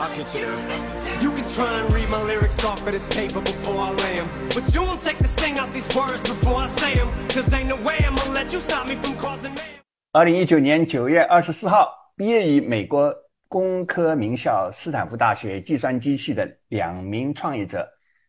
[0.00, 1.20] I'll get you there.
[1.20, 4.28] You can try and read my lyrics off of this paper before I lay them.
[4.54, 7.08] But you won't take the sting out these words before I say them.
[7.28, 9.64] Cause ain't no way I'm gonna let you stop me from causing them
[10.12, 13.12] 二零一九年九月二十四号，毕业于美国
[13.48, 17.84] 工科名校斯坦福大学计算机系的两名创业者，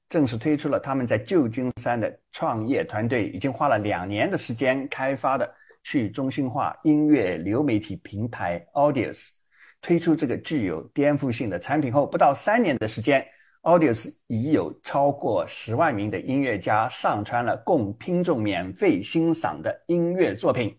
[0.09, 5.47] 正式推出了他们在旧金山的创业团队已经花了两年的时间开发的
[5.83, 9.38] 去中心化音乐流媒体平台 Audius。
[9.81, 13.25] 推出这个具有颠覆性的产品后，不到三年的时间
[13.63, 20.77] ，Audius 已有超过十万名的音乐家上传了供听众免费欣赏的音乐作品。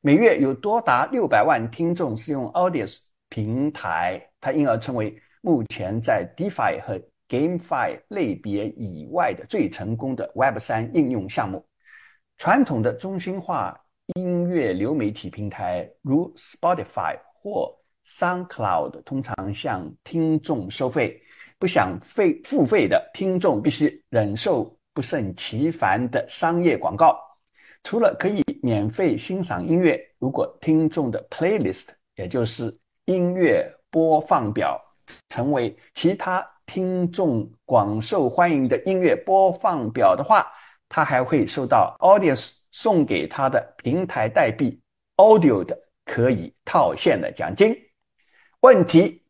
[0.00, 11.64] 每月有多达六百万听众使用 Audius 平台，它因而成为目前在 DeFi 和 GameFi 类别以外的最成功的 Web 三应用项目。
[12.38, 13.78] 传统的中心化
[14.14, 17.72] 音乐流媒体平台如 Spotify 或
[18.06, 21.20] SoundCloud 通常向听众收费，
[21.58, 27.18] 不想费付费的听众必须忍受不胜其烦的商业广告。
[27.84, 32.76] 除了可以免费欣赏音乐，如果听众的 playlist，也就是
[33.06, 34.80] 音乐播放表，
[35.28, 40.46] 成为其他听众广受欢迎的音乐播放表的话，
[40.88, 44.80] 他还会收到 Audience 送给他的平台代币
[45.16, 47.76] Audio 的可以套现的奖金。
[48.62, 49.20] 问题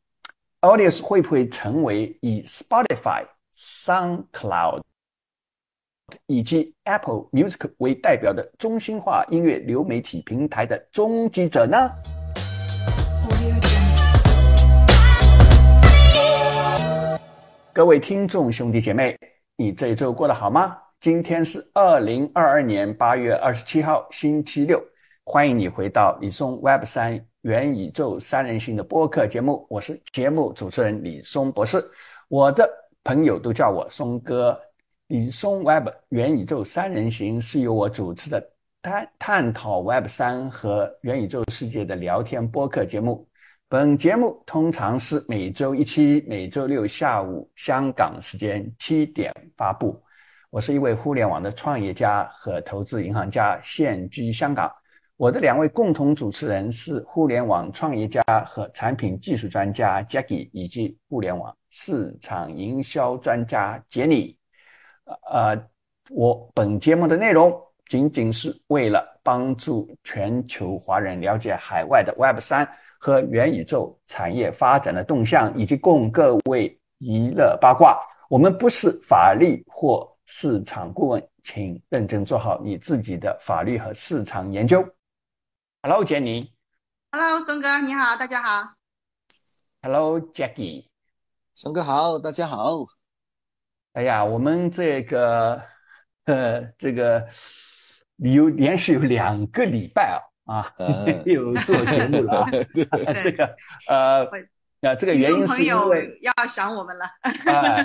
[0.60, 4.82] ：Audius 会不会成为以 Spotify、SoundCloud
[6.26, 11.90] 以及 Apple Music 为代表的中心化音乐流媒体平台的终极者呢？
[17.72, 19.18] 各位听众兄弟姐妹，
[19.56, 20.76] 你这一周过得好吗？
[21.00, 24.78] 今天是二零二二年八月二十七号，星期六。
[25.24, 31.84] 欢迎你回到李松 Web 三元宇宙三人行的播客节目，我是节目主持人李松博士。
[32.28, 32.68] 我的
[33.02, 34.56] 朋友都叫我松哥。
[35.08, 38.40] 李松 Web 元宇宙三人行是由我主持的
[38.80, 43.28] 探探讨 Web 三和元宇宙世界的聊天播客节目。
[43.68, 50.00] 本节目通常是每周一期，每周六下午香港时间七点发布。
[50.48, 54.72] 我是一位互联网的创业家和投资银行家，现居香港。
[55.22, 64.36] 我的两位共同主持人是互联网创业家和产品技术专家 Jackie，以及互联网市场营销专家杰尼。
[65.30, 65.56] 呃，
[66.10, 67.56] 我本节目的内容
[67.86, 72.68] 仅仅是为了帮助全球华人了解海外的 Web 三。
[72.98, 77.96] 和元宇宙产业发展的动向，以及供各位娱乐八卦。
[78.28, 84.84] 我们不是法律或市场顾问，请认真做好你自己的法律和市场研究。
[85.84, 86.54] Hello，杰尼。
[87.10, 88.74] Hello，松哥，你好，大家好。
[89.82, 90.86] Hello，Jackie。
[91.56, 92.86] 松哥好，大家好。
[93.94, 95.60] 哎呀，我们这个
[96.26, 97.26] 呃，这个
[98.18, 100.54] 有连续有两个礼拜啊。
[100.54, 100.72] 啊，
[101.26, 102.48] 有做节目了啊！
[103.20, 103.56] 这个
[103.88, 104.24] 呃，
[104.82, 107.04] 啊，这个原因是因为要想我们了
[107.52, 107.82] 啊，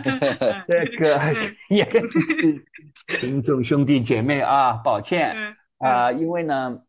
[0.68, 1.20] 这个
[1.70, 2.04] 也跟
[3.08, 5.36] 听众兄弟姐妹啊，抱歉
[5.80, 6.80] 啊，因为呢，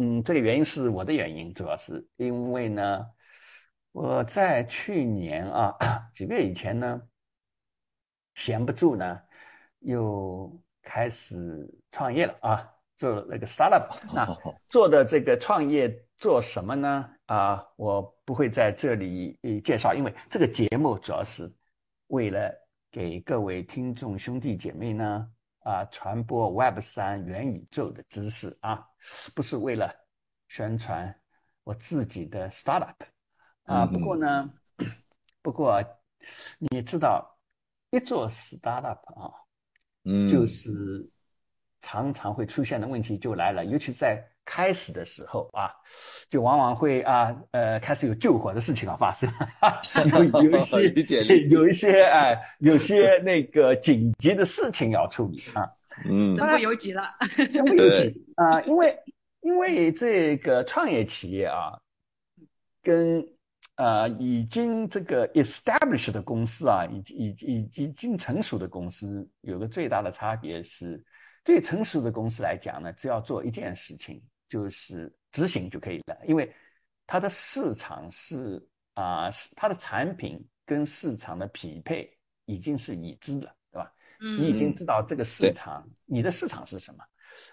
[0.00, 3.06] 嗯，这个原因是我的原因，主要是因为呢，
[3.92, 5.76] 我在去年啊
[6.14, 7.02] 几个月以前呢，
[8.34, 9.20] 闲不住呢，
[9.80, 12.74] 又开始创业了啊。
[12.96, 14.26] 做那个 startup， 那
[14.68, 17.08] 做的这个创业做什么呢？
[17.26, 21.48] 啊，我不会在这里介绍，因为这个节目主要是
[22.08, 22.52] 为了
[22.90, 25.30] 给各位听众兄弟姐妹呢
[25.60, 28.86] 啊传播 Web 三元宇宙的知识啊，
[29.34, 29.94] 不是为了
[30.48, 31.14] 宣传
[31.64, 32.94] 我自己的 startup
[33.64, 33.86] 啊。
[33.86, 34.50] 不过呢，
[35.42, 35.82] 不过
[36.58, 37.38] 你知道，
[37.90, 39.32] 一做 startup 啊，
[40.04, 41.10] 嗯，就是。
[41.80, 44.20] 常常会出现的问题就来了，尤其在
[44.50, 45.70] 开始的时候啊，
[46.30, 49.30] 就往往会啊呃开始有救火的事情啊发生，
[50.42, 55.68] 有有一些 有一些哎有些那个紧急的事情要处理啊，
[56.08, 57.02] 嗯，身不由己了，
[57.50, 58.98] 身不由己啊，因为
[59.42, 61.78] 因为这个创业企业啊，
[62.82, 63.22] 跟
[63.76, 71.04] 呃已经这个 established 的公司啊，已已已已经成熟的公司有个最大的差别是。
[71.44, 76.18] 对成熟的公司来讲呢，只要做一件事情，就是执行就可以了。
[76.26, 76.52] 因为
[77.06, 78.64] 它的市场是
[78.94, 83.92] 啊，它的产品跟市场的匹配已经是已知的，对吧？
[84.20, 87.04] 嗯，你已经知道这个市场，你的市场是什么，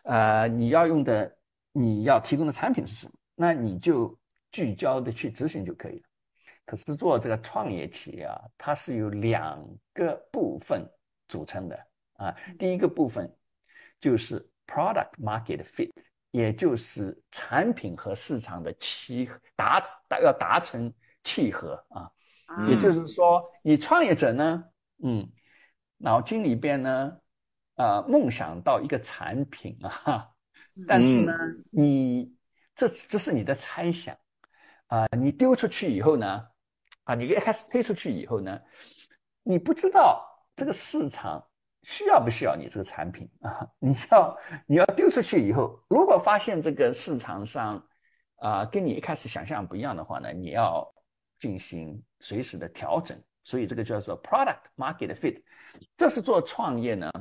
[0.04, 1.38] 呃，你要用的，
[1.72, 4.18] 你要提供的产品是什么，那你就
[4.52, 6.04] 聚焦的去执行就可以了。
[6.66, 9.64] 可是做这个创业企业啊，它是由两
[9.94, 10.84] 个部分
[11.28, 12.36] 组成的啊。
[12.58, 13.32] 第一个部分
[14.00, 15.92] 就是 product market fit，
[16.36, 19.80] 也就是产品和市场的契达
[20.10, 20.94] 达要达成
[21.24, 22.12] 契合啊。
[22.68, 24.64] 也就是说，你创业者呢，
[25.02, 25.26] 嗯，
[25.98, 27.18] 脑筋里边呢，
[27.76, 30.30] 啊，梦想到一个产品啊，
[30.86, 31.34] 但是呢，
[31.72, 32.36] 你
[32.76, 34.16] 这这是你的猜想
[34.88, 36.48] 啊，你丢出去以后呢？
[37.06, 38.60] 啊，你一开始推出去以后呢，
[39.42, 40.24] 你不知道
[40.56, 41.42] 这个市场
[41.86, 43.66] 需要不需要你这个产品 啊？
[43.80, 47.82] 你要你要丢出去以后，如果发现这个市场上
[48.38, 50.86] 啊跟你一开始想象不一样的话呢，你要
[51.40, 53.16] 进行随时的调整。
[53.44, 55.40] 所以这个叫做 product market fit，
[55.96, 57.12] 这是做创业呢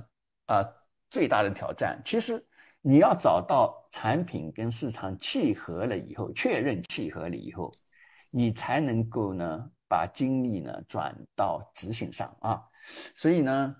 [0.46, 0.64] 啊
[1.10, 2.00] 最大的挑战。
[2.05, 2.43] 其实
[2.81, 7.70] 你要找到产品跟市场契合了以后，确认契合了以后，
[8.31, 9.70] 你才能够呢。
[9.87, 12.60] 把精力呢转到执行上啊，
[13.14, 13.76] 所以呢，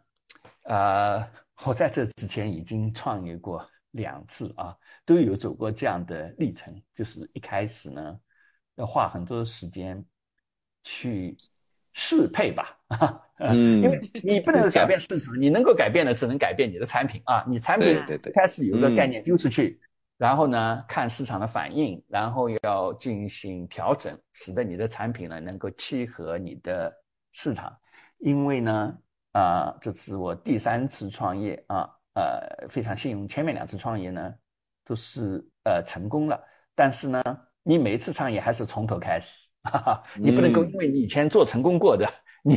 [0.65, 1.27] 呃，
[1.65, 4.77] 我在这之前已经创业过两次啊，
[5.07, 6.75] 都有走过这样的历程。
[6.95, 8.19] 就是一开始呢，
[8.77, 10.05] 要花很多时间
[10.83, 11.37] 去
[11.93, 12.79] 适配吧，
[13.39, 17.97] 嗯，因为你不能改变市场，你能够改变的只能改变你的产品啊，你产品
[18.35, 19.81] 开始有个概念丢出去。
[20.17, 26.91] 然后呢，看市场的反应，然后要进行调整，使得你的产品呢能够契合你的
[27.33, 27.77] 市场。
[28.21, 28.97] 因为呢，
[29.35, 34.35] 啊，这是我第三次创业啊，呃，非常幸运，前面两次创业呢
[34.85, 36.43] 都是呃成功了。
[36.75, 37.23] 但是呢，
[37.63, 42.09] 你每一次创业还是从头开始，哈哈，你不能够因为你以前做成功过的，
[42.43, 42.57] 你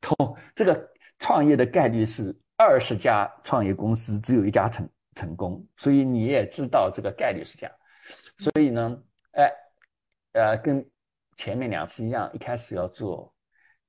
[0.00, 0.88] 同这个
[1.18, 4.86] 创业的概率是二十家创业公司只有一家成。
[5.18, 7.74] 成功，所以你也知道这个概率是这样，
[8.36, 9.50] 所以呢，哎，
[10.34, 10.86] 呃，跟
[11.38, 13.34] 前面两次一样，一开始要做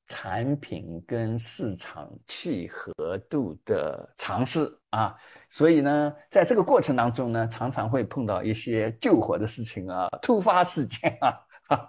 [0.07, 5.15] 产品跟市场契合度的尝试啊，
[5.49, 11.37] 所以呢，在这个过程当中呢，常常会碰到一些救火的事情啊，突发事件啊，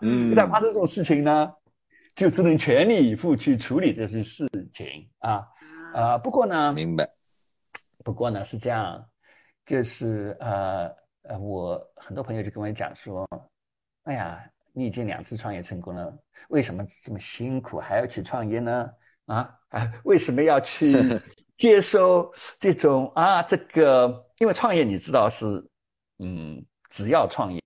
[0.03, 1.53] 嗯，一旦发生这种事情呢，
[2.15, 4.87] 就只能全力以赴去处理这些事情
[5.19, 5.47] 啊，
[5.95, 7.09] 啊，不过呢，明白，
[8.05, 9.05] 不过呢是这样。
[9.67, 10.91] 就是呃
[11.25, 13.29] 呃，我很多朋友就跟我讲说，
[14.05, 14.43] 哎呀，
[14.79, 16.17] 你已经两次创业成功了，
[16.51, 18.89] 为什么这么辛苦还要去创业呢？
[19.27, 20.87] 啊啊，为什么要去
[21.59, 23.43] 接受这种啊？
[23.43, 25.69] 这个因为创业你知道是，
[26.19, 27.61] 嗯，只要创业，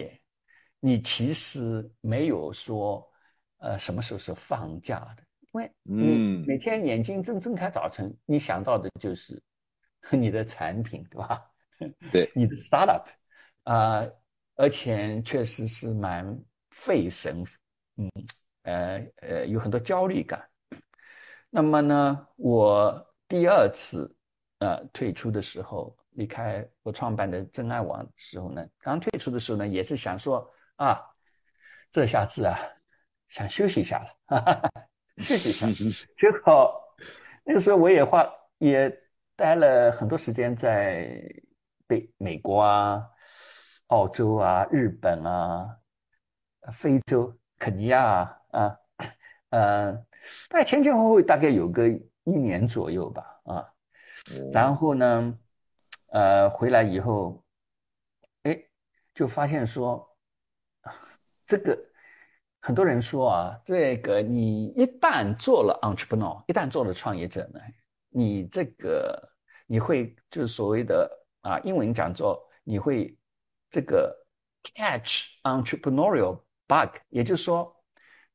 [0.80, 3.06] 你其实没有说
[3.58, 9.38] 呃什么时候是放假的，因为你每天眼睛睁睁开早晨，你想到的就是
[10.10, 11.44] 你的产品，对吧？
[12.10, 13.04] 对 你的 startup
[13.64, 14.02] 啊，
[14.54, 16.42] 而且确实是蛮
[16.72, 17.44] 费神，
[17.96, 18.10] 嗯，
[18.62, 20.44] 呃呃，有很多焦虑感。
[21.48, 24.12] 那么呢，我第二次
[24.58, 31.00] 呃退出的时候，离开我创办的真爱网的时候呢，刚退出的时候呢，也是想说啊，
[31.92, 32.58] 这下子啊，
[33.28, 34.70] 想休息一下了，哈哈
[35.18, 35.50] 休息
[35.86, 36.06] 一下。
[36.18, 36.72] 结果
[37.44, 38.28] 那个时候我也花
[38.58, 38.90] 也
[39.36, 41.22] 待了很多时间在
[41.86, 42.10] 北。
[42.16, 43.06] 美国啊，
[43.88, 45.76] 澳洲啊，日本啊，
[46.72, 48.04] 非洲肯尼亚
[48.50, 48.78] 啊，啊，
[49.50, 49.92] 呃，
[50.48, 53.72] 大概前前后后大概有个一年左右吧，啊，
[54.52, 55.38] 然后呢，
[56.08, 57.44] 呃，回来以后，
[58.42, 58.62] 哎，
[59.14, 60.06] 就发现说，
[61.46, 61.78] 这个
[62.60, 67.60] 很多人说啊，这个你一旦做了 entrepreneur，一旦做了创业者呢，
[68.10, 69.30] 你这个
[69.66, 71.18] 你会就是所谓的。
[71.42, 73.18] 啊，英文讲座你会
[73.68, 74.16] 这个
[74.62, 76.40] catch entrepreneurial
[76.72, 77.74] bug，也就是说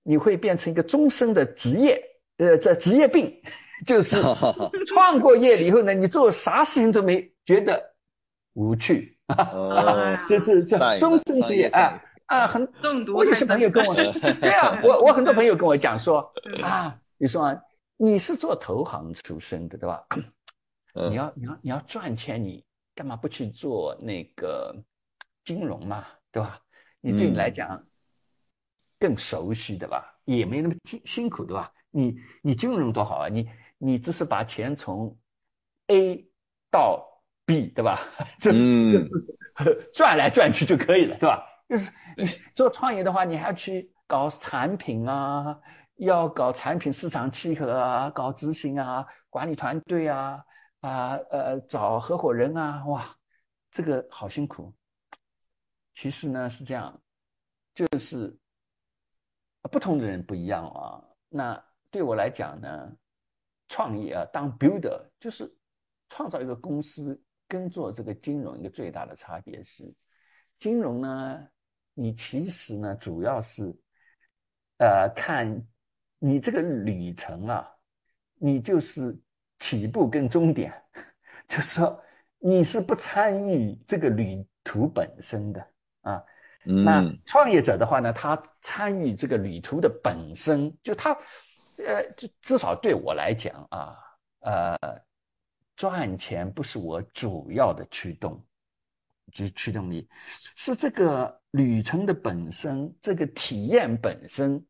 [0.03, 2.01] 你会变成一个终身的职业，
[2.38, 3.34] 呃，这职业病
[3.88, 4.15] 就是
[4.88, 7.82] 创过业了以后呢，你做啥事情都没觉得
[8.53, 13.15] 无趣 啊，这是这终身职业啊啊，很中毒。
[13.15, 16.32] 我有些朋友跟我对啊，我我很多朋友跟我讲说
[16.63, 17.60] 啊，你说啊，
[17.98, 20.06] 你是做投行出身的对吧？
[21.10, 22.63] 你要你要你要赚钱你。
[22.98, 24.75] 干嘛不去做那个
[25.46, 26.60] 金融嘛，对吧？
[27.00, 27.79] 你对你来讲
[29.00, 31.72] 更熟悉的吧，也没那么辛辛苦，对吧？
[31.92, 35.18] 你你金融多好啊，你你只是把钱从
[35.88, 36.27] A
[36.70, 37.06] 到
[37.46, 38.00] B，对吧？
[38.39, 39.10] 这就是
[39.94, 41.44] 转来转去就可以了，对吧？
[41.70, 45.60] 就是你做创业的话，你还要去搞产品啊，
[45.98, 50.44] 要搞产品市场契合啊，搞执行啊，管理团队啊。
[50.82, 53.04] 啊，呃，找合伙人啊，哇，
[53.72, 54.72] 这个好辛苦。
[55.96, 57.01] 其实呢是这样，
[57.74, 58.38] 就是
[59.67, 61.03] 不同的人不一样啊。
[61.29, 62.91] 那对我来讲呢，
[63.67, 65.51] 创业啊，当 builder 就是
[66.09, 69.93] 创造一个公司，跟做这个金融一个最大的差别是，
[70.59, 71.47] 金融呢，
[71.93, 73.75] 你其实呢主要是，
[74.79, 75.65] 呃，看
[76.19, 77.69] 你这个旅程啊，
[78.36, 79.17] 你就是
[79.59, 80.74] 起步跟终点，
[81.47, 82.03] 就是说
[82.39, 85.67] 你是不参与这个旅途本身的
[86.01, 86.24] 啊。
[86.69, 91.12] 那创业者的话呢，他参与这个旅途的本身，就他，
[91.77, 93.95] 呃，就至少对我来讲啊，
[94.41, 94.77] 呃，
[95.77, 98.45] 赚钱不是我主要的驱动，
[99.31, 100.09] 就驱动力，
[100.57, 104.62] 是这个旅程的本身，这个体验本身，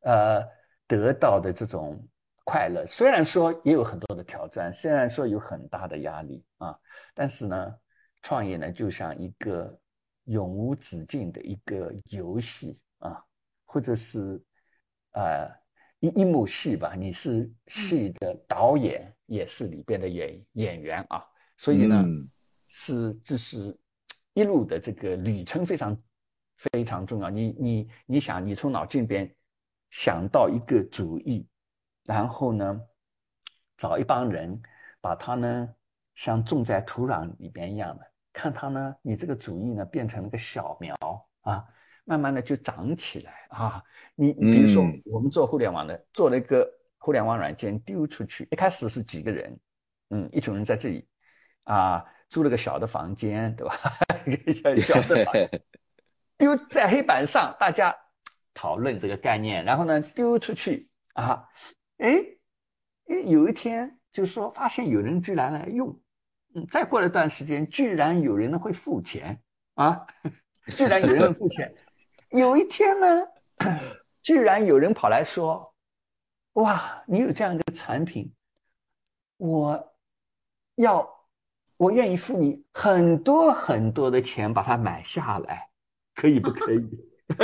[0.00, 0.42] 呃，
[0.86, 2.02] 得到的这种
[2.44, 2.86] 快乐。
[2.86, 6.74] 虽然说也有很多的挑战，虽然说有很大的压力啊，
[7.12, 7.74] 但是呢，
[8.22, 9.78] 创业呢就像一个。
[10.28, 13.22] 永无止境的一个游戏啊，
[13.64, 14.42] 或者是
[15.12, 15.48] 啊
[16.00, 21.24] 一一幕戏吧，你是戏的导演，也是里边的演演员啊，
[21.56, 22.04] 所以呢，
[22.66, 23.76] 是这是
[24.34, 25.98] 一路的这个旅程非常
[26.56, 27.30] 非常重要。
[27.30, 29.34] 你你你想，你从脑筋里边
[29.90, 31.48] 想到一个主意，
[32.04, 32.80] 然后呢，
[33.78, 34.60] 找一帮人
[35.00, 35.74] 把它呢
[36.14, 38.12] 像种在土壤里边一样的。
[38.38, 40.94] 看它呢，你这个主意呢变成了个小苗
[41.40, 41.64] 啊，
[42.04, 43.82] 慢慢的就长起来啊。
[44.14, 46.64] 你你比如说，我们做互联网的，做了一个
[46.98, 49.58] 互联网软件丢出去，一开始是几个人，
[50.10, 51.04] 嗯，一群人在这里
[51.64, 53.76] 啊，租了个小的房间，对吧？
[54.24, 55.50] 一个小小的房间，
[56.38, 57.92] 丢在黑板上，大家
[58.54, 61.44] 讨论这个概念，然后呢丢出去啊，
[61.98, 62.14] 哎
[63.08, 66.00] 哎，有一天就是说发现有人居然来用。
[66.66, 69.38] 再过了一段时间，居然有人会付钱
[69.74, 70.04] 啊！
[70.68, 71.72] 居然有人付钱。
[72.30, 73.22] 有一天呢，
[74.22, 75.74] 居然有人跑来说
[76.54, 78.30] ：“哇，你有这样一个产品，
[79.38, 79.94] 我
[80.76, 81.08] 要，
[81.76, 85.68] 我愿意付你很多很多的钱把它买下来，
[86.14, 86.86] 可以不可以？”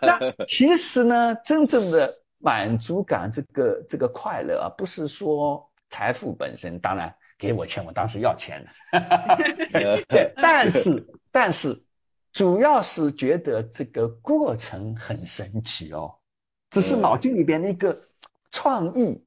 [0.00, 7.14] 那其实呢，真正的满足感，这个这个快乐啊，不是说财富本身，当然。
[7.40, 10.32] 给我钱，我当时要钱 的。
[10.36, 11.74] 但是，但是，
[12.34, 16.14] 主要是觉得这个过程很神奇哦。
[16.68, 17.98] 只是脑筋里边那个
[18.50, 19.24] 创意，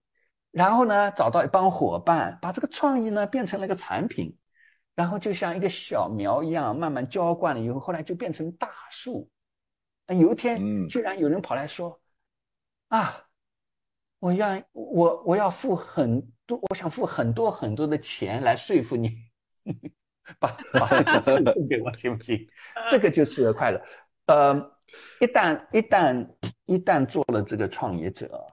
[0.52, 4.38] 然后呢，找到一帮伙伴，把这个创意呢变成了一个产品，
[4.94, 9.28] 然后就像一个小苗一样，慢慢浇灌了以后，后来就变成大树。
[10.08, 12.00] 有一天，居然有人跑来说
[12.90, 13.26] ：“啊，
[14.20, 16.24] 我要我我要付很。”
[16.54, 19.10] 都我想付很多很多的钱来说服你，
[20.40, 22.48] 把把这个送 给我行不行？
[22.88, 23.82] 这个就是快乐。
[24.28, 24.54] 呃，
[25.20, 26.30] 一旦一旦
[26.66, 28.46] 一旦做了这个创业者，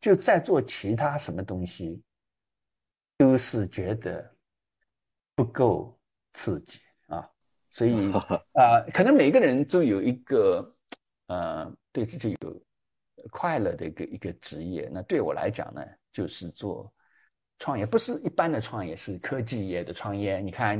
[0.00, 2.02] 就再做其他什么东西，
[3.16, 4.34] 都是觉得
[5.36, 5.96] 不够
[6.32, 7.28] 刺激啊。
[7.70, 8.12] 所以
[8.54, 10.76] 啊， 可能每个人都有一个
[11.28, 12.62] 呃，对自己有
[13.30, 14.90] 快乐的一个一个职业。
[14.92, 15.80] 那对我来讲呢，
[16.12, 16.92] 就是做。
[17.58, 20.38] 创业不是一般的创业，是科技业的创业。
[20.38, 20.78] 你看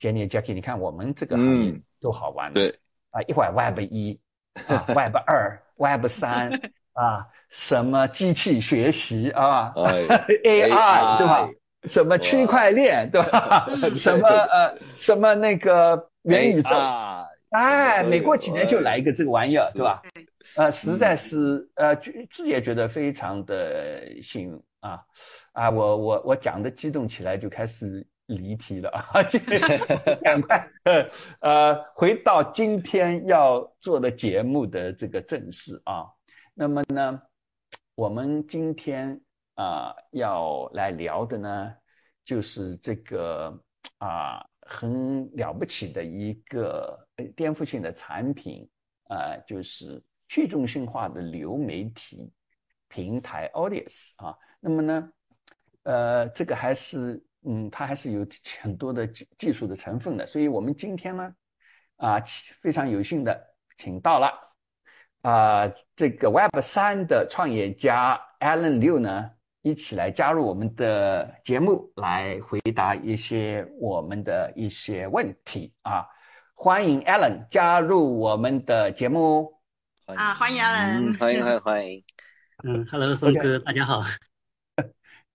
[0.00, 2.52] ，Jenny、Jackie，你看我们这个行业都好玩。
[2.52, 2.68] 对
[3.10, 4.18] 啊，一会儿 Web 一
[4.68, 6.50] 啊，Web 二，Web 三
[6.94, 11.48] 啊，什么机器学习啊，AI 对吧？
[11.84, 13.66] 什么区块链对吧？
[13.94, 16.70] 什么呃，什么那个元宇宙？
[17.50, 20.02] 哎，每过几年就来一个这个玩意儿，对吧？
[20.56, 24.62] 呃，实在是呃，自己也觉得非常的幸运。
[24.84, 25.02] 啊，
[25.52, 29.02] 啊，我我我讲的激动起来就开始离题了啊！
[30.22, 30.68] 赶快，
[31.40, 36.04] 呃，回到今天要做的节目的这个正事啊。
[36.52, 37.22] 那么呢，
[37.94, 39.18] 我们今天
[39.54, 41.74] 啊要来聊的呢，
[42.22, 43.58] 就是这个
[43.96, 48.68] 啊很了不起的一个颠覆性的产品
[49.08, 52.30] 啊，就是去中心化的流媒体
[52.86, 54.36] 平台 Audius 啊。
[54.66, 55.10] 那么呢，
[55.82, 58.26] 呃，这个还是，嗯，它还是有
[58.62, 61.30] 很多的技技术的成分的，所以我们今天呢，
[61.96, 62.18] 啊，
[62.60, 63.38] 非常有幸的
[63.76, 64.32] 请到了，
[65.20, 69.30] 啊，这个 Web 三的创业家 Alan Liu 呢，
[69.60, 76.06] 一起来加入我们的节目，来回答一些我们的一些问题啊，
[76.54, 79.52] 欢迎 Alan 加入我们的节目，
[80.06, 82.02] 啊，欢迎 Alan，欢迎欢迎欢迎，
[82.64, 84.00] 嗯，Hello，松哥，大家好。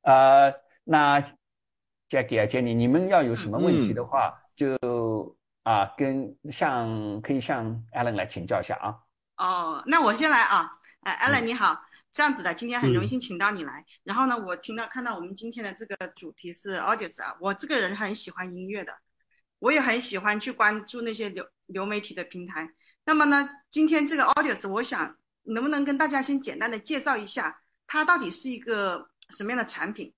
[0.01, 0.53] 呃，
[0.83, 1.21] 那
[2.09, 8.97] Jackie 啊，Jenny，你们要有什么问题的话，就啊，跟向可以向 Alan 来请教一下啊。
[9.37, 10.71] 哦，那我先来啊。
[11.01, 13.85] 哎，Allen 你好，这样子的，今天很荣幸请到你来。
[14.03, 18.93] 然后呢，我听到看到我们今天的这个主题是 Audience 啊，我这个人很喜欢音乐的，
[19.59, 22.69] 我也很喜欢去关注那些流流媒体的平台。
[23.05, 30.13] 那么呢，今天这个 Audience，我想能不能跟大家先简单的介绍一下，它到底是一个什么样的产品？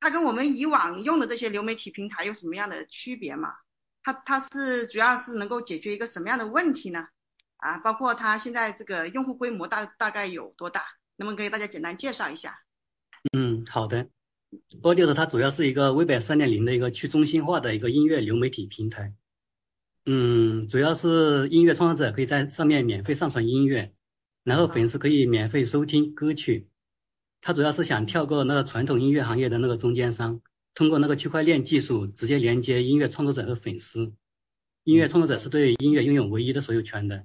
[0.00, 3.54] 它跟我们以往用的这些流媒体平台有什么样的区别吗？
[4.02, 7.06] 它它是主要是能够解决一个什么样的问题呢？
[7.58, 10.82] 啊，包括它现在这个用户规模大大概有多大？
[11.16, 12.58] 能不能给大家简单介绍一下？
[13.32, 14.08] 嗯，好的。
[14.82, 19.14] Audius 它主要是一个 Web 三点零的一个去中心化的一个音乐流媒体平台。
[20.06, 23.94] 嗯，主要是音乐创作者可以在上面免费上传音乐，
[24.42, 26.68] 然后粉丝可以免费收听歌曲。
[27.44, 30.40] 它主要是想跳过那个传统音乐行业的那个中间商，
[30.74, 34.12] 通过那个区块链技术直接连接音乐创作者和粉丝。
[34.84, 37.24] 音乐创作者是对音乐拥有唯一的所有权的。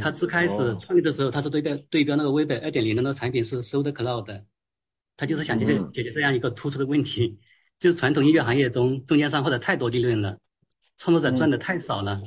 [0.00, 4.44] 他最开始创立的时候，他是对标对标那个 Web 二点零的那个产品是 SoundCloud，
[5.16, 7.38] 他就是想解决解决这样一个突出的问题，
[7.78, 10.38] 就是传统音乐行业中中间商获得太多利润了，
[10.96, 12.22] 创作者赚的太少了。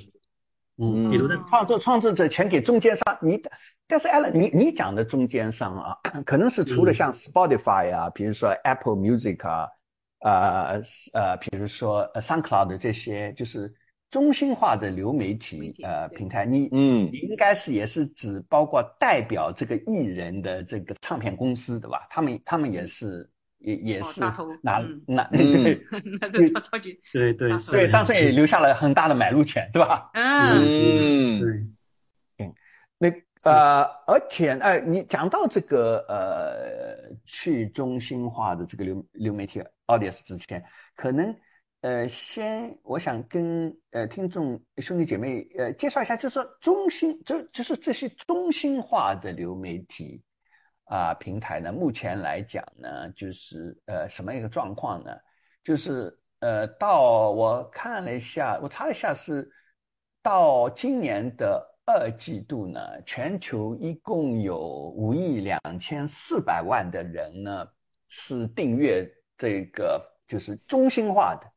[0.78, 3.42] 嗯，比如在创作创作者全给中间商，你
[3.88, 9.68] 但是 Alan，你你讲的中间商啊，可能是除了像 Spotify 啊，比如说 Apple Music 啊，
[10.20, 10.82] 呃
[11.14, 13.74] 呃，比如说 SoundCloud 这些，就是。
[14.10, 22.08] 中心化的流媒体呃平台，你嗯，应该是也是指包括代表这个艺人的这个唱片公司对吧？
[22.10, 23.30] 他们他们也是
[23.60, 24.22] 也也是
[24.62, 25.76] 拿拿 对
[26.32, 30.10] 对超级对对对，当时也留下了很大的买入权对吧？
[30.14, 31.42] 嗯。
[31.42, 32.46] 对。
[32.46, 32.54] 嗯，
[32.98, 33.10] 那
[33.44, 40.64] 呃，而且呃，你讲到这个呃去中心化的这个流流媒体 audience 之前，
[40.96, 41.36] 可能。
[41.82, 50.22] 呃，先我想跟呃听众兄弟姐妹呃介绍一下，就是说中心，就就是这些中心化的流媒体
[50.86, 55.12] 啊平台呢，目前来讲呢，就是呃什么一个状况呢？
[55.64, 59.48] 就是呃到我看了一下，我查了一下，是
[60.24, 67.66] 到今年的二季度呢，全球一共有五亿两千四百万的人呢
[68.10, 71.50] 是订阅这个就是中心化的。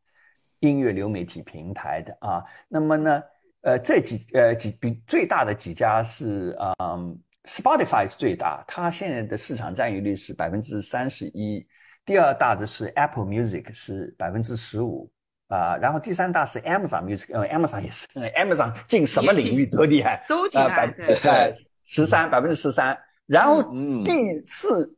[0.61, 3.23] 音乐流媒体平台的啊，那么呢，
[3.63, 11.67] 呃，这几呃几比最大的几家是嗯，Spotify 是最大，它现在的市场占有率是百分之三十一，
[12.05, 15.11] 第二大的是 Apple Music 是百分之十五
[15.51, 23.61] 啊，然后第三大是 Amazon Music，因为 Amazon 也是，Amazon 进什么领域都厉害，都厉害，对，十三百分之十三，然后
[24.05, 24.97] 第四，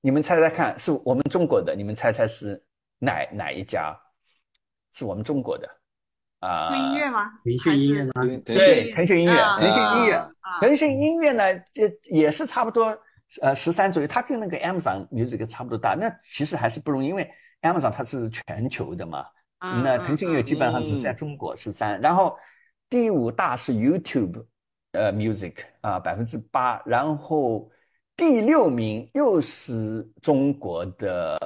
[0.00, 2.62] 你们猜猜看，是我们中国的，你们猜猜是
[3.00, 3.92] 哪哪一家？
[4.92, 5.68] 是我们中国的，
[6.38, 7.32] 啊，音乐吗？
[7.42, 8.12] 腾讯音乐吗？
[8.44, 12.96] 对，腾讯音乐，腾讯音乐，腾讯音乐呢，这也是差不多，
[13.42, 14.06] 呃，十三左右。
[14.06, 15.94] 它跟那个 Amazon Music 差不多大。
[15.94, 17.28] 那其实还是不容易，因为
[17.62, 19.26] Amazon 它是全球的嘛。
[19.58, 22.00] 那腾讯音乐基本上只在中国十三。
[22.00, 22.38] 然后
[22.88, 24.44] 第五大是 YouTube，
[24.92, 26.82] 呃，Music 啊，百分之八。
[26.84, 27.70] 然后
[28.16, 31.38] 第六名又是中国的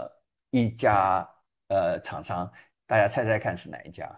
[0.50, 1.26] 一家
[1.68, 2.50] 呃厂商。
[2.86, 4.10] 大家猜猜看是哪一家？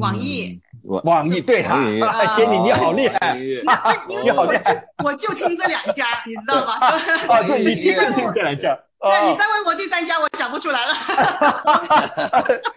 [0.00, 1.78] 网易，网易对哈，
[2.36, 6.76] 杰尼你好厉害，你好厉害，我就听这两家，你知道吗？
[7.30, 8.78] 哦，对，你 听就听这两家。
[9.00, 10.92] 对，你再问我第三家，我想不出来了。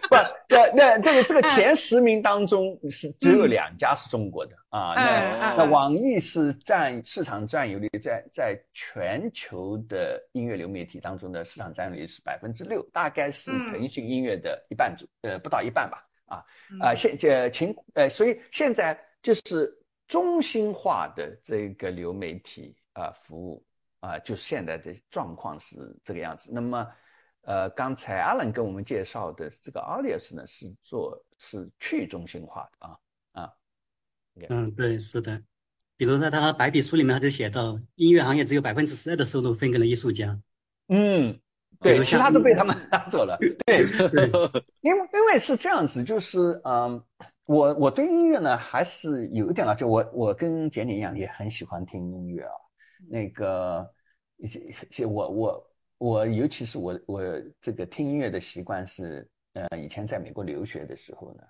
[0.08, 4.94] 不，这那这个这个前十名当中是只有两家是中国的啊。
[4.94, 16.06] 那那网易是占市场占有率在在全球的音乐流媒体当中的市场占有率是百分之六，大概是腾讯音乐的一半左呃不到一半吧。
[16.26, 16.44] 啊
[16.80, 23.60] 啊现呃情呃所以现在就是中心化的这个流媒体啊服务。
[24.02, 26.50] 啊，就现在的状况是这个样子。
[26.52, 26.86] 那么，
[27.42, 32.98] 呃，刚才阿伦跟我们介绍的这个 Audius 呢，是做是去中心化的啊
[33.30, 33.52] 啊。
[34.48, 35.40] 嗯，对，是的。
[35.96, 40.36] 比如在他白皮书里面，他就写到，音乐行业只有百分之十二的收入分给了艺术家。
[40.88, 41.40] 嗯，
[41.78, 43.38] 对，其他都被他们拿走了。
[43.64, 43.84] 对，
[44.82, 47.00] 因为因为是这样子，就是嗯，
[47.44, 49.84] 我我对音乐呢还是有一点了解。
[49.84, 52.54] 我我跟简简一样，也很喜欢听音乐啊。
[53.08, 53.88] 那个
[54.36, 57.22] 一些些我我我，尤其是我我
[57.60, 61.42] 这个听音乐的习惯是，呃，以前在美国留学的时候呢，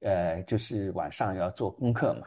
[0.00, 2.26] 呃，就是晚上要做功课嘛，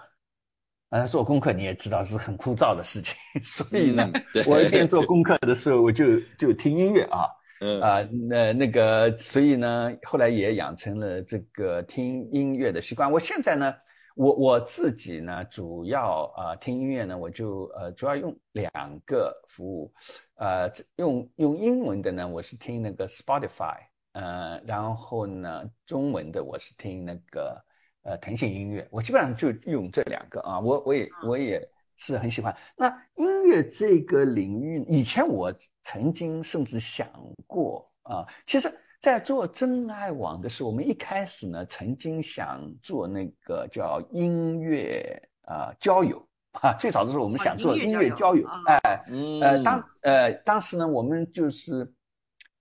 [0.89, 4.11] 啊，做功课你也知道是很枯燥的事情， 所以呢，
[4.47, 7.27] 我一边做功课的时候，我就就听音乐啊，
[7.81, 13.11] 啊，那那个，所以呢，后来也养成了这个听音乐的习惯。
[13.11, 13.73] 我现在呢。
[14.17, 19.93] 我我自己呢，主要啊、呃、听音乐呢，我就呃主要用两个服务，
[20.37, 23.77] 呃用用英文的呢，我是听那个 Spotify，
[24.13, 27.63] 呃，然后呢中文的我是听那个
[28.01, 32.55] 呃腾讯音乐，我基本上就用这两个啊，我我也我也是很喜欢。
[32.75, 35.53] 那音乐这个领域，以前我
[35.83, 37.07] 曾经甚至想
[37.45, 38.67] 过啊，其实。
[39.07, 46.21] 在做真爱网的时候，我们一开始呢，曾经想做那个叫音乐啊、呃、交友
[46.59, 46.75] 啊。
[46.77, 49.05] 最早的时候，我们想做音乐交友，哎、
[49.41, 51.89] 呃，当呃当时呢，我们就是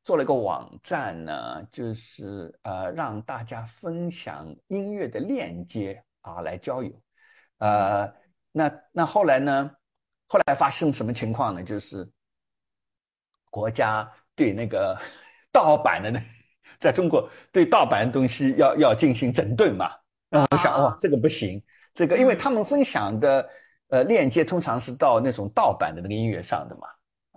[0.04, 6.92] 做了一个网站呢，就是呃让大家分享音乐的链接啊来交友。
[7.58, 8.08] 呃，
[8.52, 9.68] 那那后来呢，
[10.28, 11.64] 后来发生什么情况呢？
[11.64, 12.08] 就是
[13.50, 14.96] 国家对那个。
[15.52, 16.20] 盗版的呢，
[16.78, 19.90] 在中国对盗版的东西要要进行整顿嘛？
[20.28, 21.62] 那我想，哇，这个不行，
[21.94, 23.48] 这个因为他们分享的
[23.88, 26.88] 呃链接通常是到那种盗版的那个音乐上的嘛，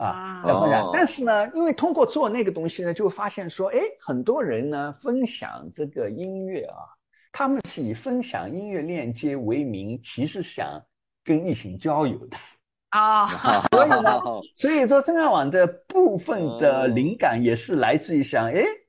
[0.05, 6.77] 啊，要不然，但是呢，因为通过做那个东西呢，就会发现说，哎，很多人呢分享这个音乐啊，
[7.31, 10.81] 他们是以分享音乐链接为名，其实想
[11.23, 12.37] 跟异性交友的。
[12.89, 13.27] 啊，
[13.71, 14.19] 所以呢，
[14.55, 18.63] 所以说真爱网的部分的灵感也是来自于想，哎，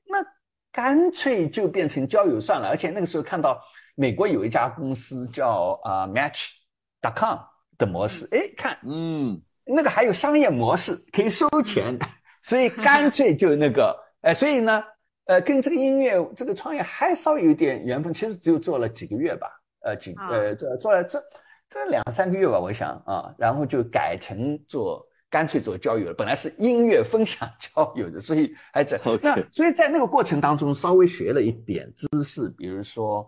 [0.71, 2.67] 干脆就变成交友算了。
[2.69, 3.61] 而且那个时候看到
[3.95, 7.37] 美国有一家公司叫啊、呃、Match.com
[7.77, 12.05] 的模式，哎，看，嗯，那个还有商业模式可以收钱的，
[12.43, 14.83] 所以干脆就那个， 哎，所以呢，
[15.25, 19.47] 呃，跟这个音乐这个创业还稍微有点缘分，其实只有做了几个月吧，
[19.81, 21.21] 呃，几呃做做了这。
[21.73, 26.13] 这两三个月吧，我想啊，然后就改成做，干脆做交友了。
[26.13, 33.27] 本来是音乐分享交友的，所以还在 那，所以在那个过程当中稍微学了一点知识，比如说，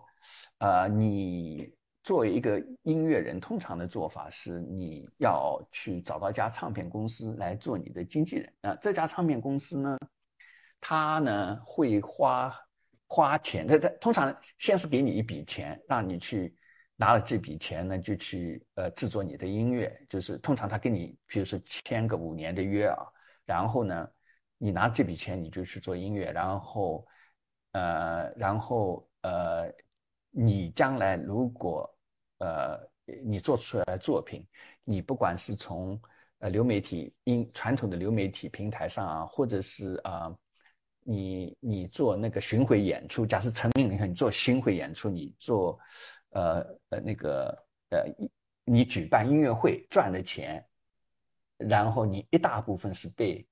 [0.58, 8.76] 呃，你作为一个音乐人，通常的做法是你要去找到一家唱片公司来做你的经纪人啊。
[8.80, 9.98] 这家唱片公司呢，
[10.80, 12.54] 他呢会花
[13.06, 16.54] 花钱，他他通常先是给你一笔钱，让你去。
[16.96, 23.04] 拿了这笔钱呢，就去呃制作你的音乐，就是通常他跟你，比如说签个五年的约啊，
[23.44, 24.08] 然后呢，
[24.58, 27.04] 你拿这笔钱你就去做音乐，然后，
[27.72, 29.68] 呃，然后呃，
[30.30, 31.98] 你将来如果
[32.38, 32.78] 呃
[33.24, 34.46] 你做出来的作品，
[34.84, 36.00] 你不管是从
[36.38, 40.38] 呃流媒体音传统的流媒体平台上啊，或者是啊、呃，
[41.02, 45.76] 你你做那个巡回演出，假设成名了以后，你做巡回演出，你做。
[46.34, 47.56] 呃呃，那个
[47.90, 48.04] 呃，
[48.64, 50.64] 你举办音乐会赚的钱，
[51.56, 53.46] 然后你一大部分是被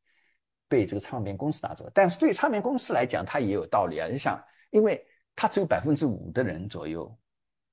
[0.69, 1.89] 被这个唱片公司拿走。
[1.95, 4.09] 但是对唱片公司来讲，它也有道理啊。
[4.09, 5.01] 你想，因为
[5.37, 7.17] 它只有百分之五的人左右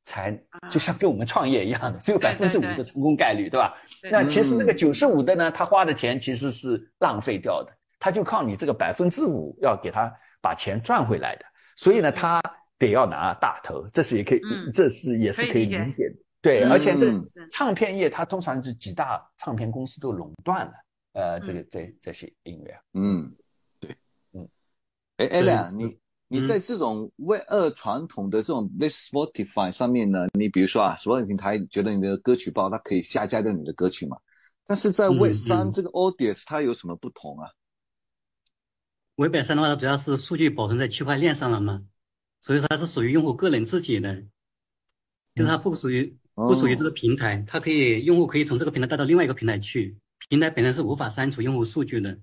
[0.06, 0.32] 才，
[0.70, 3.76] 就像跟我们创业一样的，只有百分之五的成功概率，对吧？
[4.12, 11.46] 那其实那个九十五的呢，他花的钱其实是浪费掉的，他就靠你这个百分之五要给他把钱赚回来的。
[11.76, 12.40] 所以呢，他。
[12.80, 16.16] 得要拿大头，这是也可以，嗯、这是也是可以理解的。
[16.42, 17.14] 对，而且这
[17.52, 20.74] 唱片业它通常是几大唱片公司都垄断了，
[21.12, 22.80] 呃，这个这这些音乐。
[22.94, 23.36] 嗯，
[23.78, 23.94] 对，
[24.32, 24.48] 嗯。
[25.18, 34.18] 哎艾亮你你在这种 Web 二传统的这种 Spotify 上面呢，你比如说啊，所有平台觉得你的歌曲包，它可以下架掉你的歌曲嘛？
[34.66, 37.52] 但是在 Web 三这个 Audience 它有什么不同啊
[39.16, 41.82] ？Web 三的话，它主要是数据保存在区块链上了嘛？
[42.42, 44.16] 所以说它是属于用户个人自己的，
[45.36, 49.98] 就是它不属于不属于这个平台，它可以用户可以从这个平台带到另外一个平台去，
[50.30, 52.18] 平台本身是无法删除用户数据的。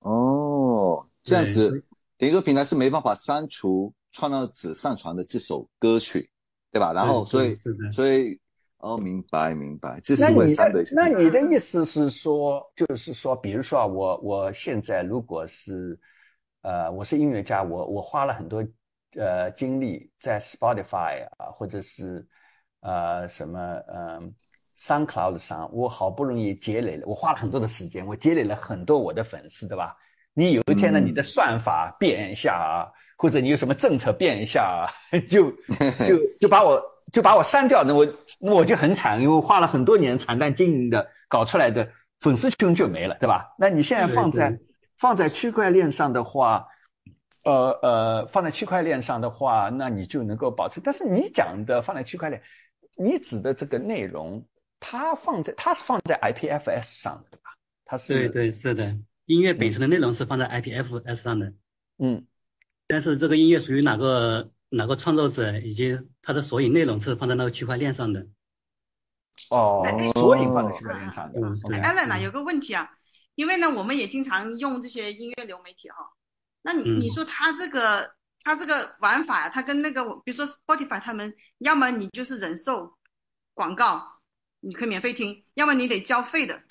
[0.00, 1.82] 哦，这样子，
[2.18, 6.28] 等于说平台是没办法删除创造者上传的这首歌曲，
[6.70, 6.92] 对吧？
[6.92, 7.54] 然后所以
[7.90, 8.38] 所以
[8.76, 10.84] 哦，明白明白，这是为三的。
[10.94, 15.98] 那你的意思是说，就是说，比如说啊，我我现在如果是
[16.60, 18.62] 呃，我是音乐家，我我花了很多。
[19.16, 22.26] 呃，经历在 Spotify 啊，或者是
[22.80, 24.20] 呃什么呃
[24.76, 29.96] SoundCloud 上，我好不容易积累了，我花了很多的时间，我积累了很多我的粉丝，对吧？
[30.32, 34.90] 你有一天呢，你的算法变一下啊，或者你有什么政策变一下啊，
[35.28, 35.50] 就
[36.06, 38.06] 就 就把我就把我删掉，那我
[38.40, 41.88] 那我就很惨，因为我花了很多年惨淡经营的搞出来的
[42.20, 43.54] 粉丝群就没了，对吧？
[43.58, 44.52] 那你现在放在
[44.98, 46.66] 放在区块链上的话。
[47.44, 50.80] 呃呃，放在区块链上的话，那你就能够保持。
[50.82, 52.42] 但是你讲的放在区块链，
[52.96, 54.42] 你指的这个内容，
[54.80, 57.50] 它放在它是放在 IPFS 上的，对吧？
[57.84, 61.52] 它是对对是的，音乐本身的内容是放在 IPFS 上的。
[61.98, 62.26] 嗯，
[62.86, 68.26] 但是这个音乐属于哪个哪个创作者以及它的索引内容是放在那个区块链上的。
[69.50, 71.40] 哦哎，索引放在区块链上的。
[71.40, 72.90] 嗯对 Allen 啊，有个问题啊，
[73.34, 75.96] 因为呢，我们也经常用这些音乐流媒体哈。
[76.64, 82.96] 那你嗯你说他这个他这个玩法呀，它跟那个比如说 Spotify 他们，要么你就是忍受
[83.52, 84.20] 广告，
[84.60, 86.62] 你可以免费听，要么你得交费的。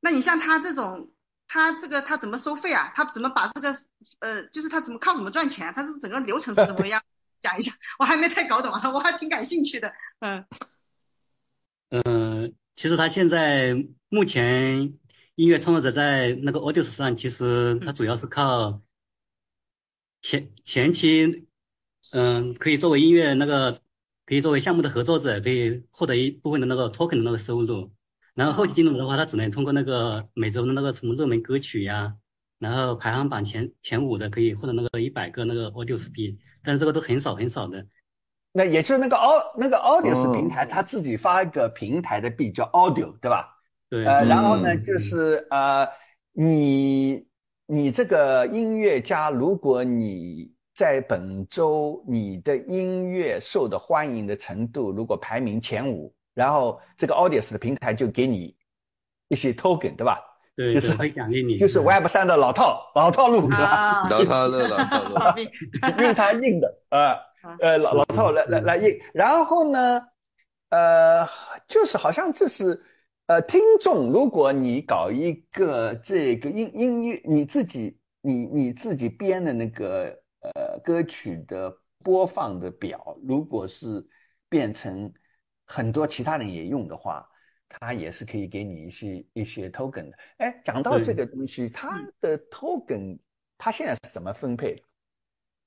[0.00, 1.12] 那你像他这种，
[1.46, 2.92] 他这个他怎么收费啊？
[2.94, 3.76] 他怎么把这个
[4.20, 5.72] 呃，就是他怎么靠什么赚钱啊？
[5.72, 7.02] 他是整个流程是怎么样？
[7.38, 9.92] 讲一下，我还没太搞懂啊，我还挺感兴趣的。
[10.20, 10.44] 嗯
[11.90, 13.74] 嗯，其实他现在
[14.08, 14.80] 目前
[15.34, 18.80] 音乐创作者在那个 Audius 上，其实他主要是靠
[20.22, 21.46] 前前期，
[22.12, 23.72] 嗯，可以作为音乐那个，
[24.26, 27.90] 可以作为项目的合作者，可以获得一部分的那个 token 的那个收入。
[28.34, 32.14] 然后后期进入的话，他只能通过那个每周的那个什么热门歌曲呀，
[32.58, 37.84] 然后排行榜前前五的可以获得那个一百个那个 audios 币，但是这个都很少很少的。
[38.52, 43.48] 那也就是那个 Au 那个 Audius 哦平台，它自己发一个平台的币叫 Audio，对吧？
[43.88, 45.86] 对，呃，嗯然后呢，嗯就是呃，
[46.32, 47.26] 你
[47.72, 58.56] 你这个音乐家，如果你在本周你的音乐受的欢迎的程度如果排名前五，然后这个 Audience 的平台就给你
[59.28, 60.18] 一些 token，对吧？
[60.56, 63.64] 对，就是奖励你，就是嗯 Web 三的老套老套路，对吧？
[63.64, 65.14] 啊， 老套路，老套路。
[66.02, 67.16] 用它印的，啊
[67.60, 70.02] 呃老老套来来来印，然后呢，
[70.70, 71.24] 呃，
[71.68, 72.82] 就是好像就是
[73.30, 80.06] 呃，听众，如果你搞一个这个音音乐，你自己你你自己编的那个
[80.40, 84.04] 呃歌曲的播放的表，如果是
[84.48, 85.12] 变成
[85.64, 87.24] 很多其他人也用的话，
[87.68, 90.16] 它也是可以给你一些一些 token 的。
[90.38, 93.16] 哎，讲到对这个东西，它的 token
[93.56, 94.82] 它现在是怎么分配的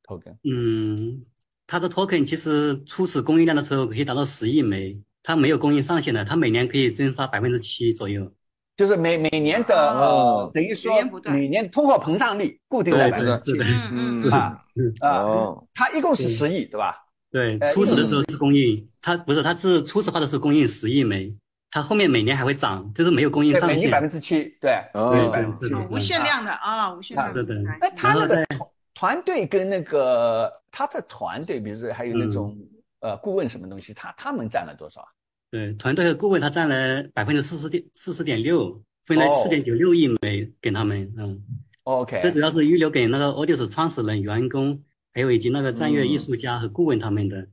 [0.04, 1.26] ？token 嗯，
[1.66, 8.32] 它的 token 其实初始供应量的时候可以达到十亿枚，它没有供应上限的，它每年可以增发百分之七左右。
[8.76, 10.92] 就是每每年的呃哦，等于说
[11.26, 16.98] 每年通货膨胀率固定在百分之七是的，嗯嗯啊嗯，啊哦，它一共是十亿，对吧？
[17.32, 21.32] 对呃，初始的时候是供应，它不是，它是初始化的时候供应十亿枚，
[21.70, 24.02] 它后面每年还会涨，就是没有供应，上限每年百。
[24.02, 25.80] 分之七，对，哦每年百分之七对。
[25.80, 27.44] 哦无限量的啊，无限量的
[27.80, 28.60] 那他那个团
[28.96, 32.58] 团队跟那个他的团队，比如说还有那种
[33.04, 35.08] 呃顾问什么东西，他他们占了多少啊？
[35.52, 41.14] 对，团队和顾问他占了百分之四十点四十点六，分了哦四点九六亿美给他们。
[41.18, 41.44] 嗯
[41.84, 47.50] ，OK，这主要是预留给那个 Audius 创始人、员工，还有以及那个战略艺术家和顾问他们的。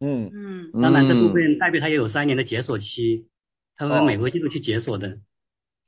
[0.00, 3.26] 嗯，嗯当然，这部嗯分代表它也有三年的解锁期，
[3.76, 5.18] 他们每个季度去解锁的。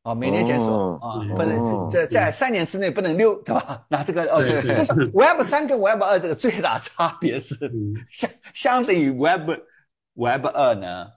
[0.07, 3.85] 哦，每年检索哦啊，嗯不能哦这在三年之内不能溜，对吧？
[3.89, 9.51] 那这个哦，对就是 Web 三跟 Web 二这个最大差别是嗯相相对于 Web
[10.15, 11.09] Web 二呢，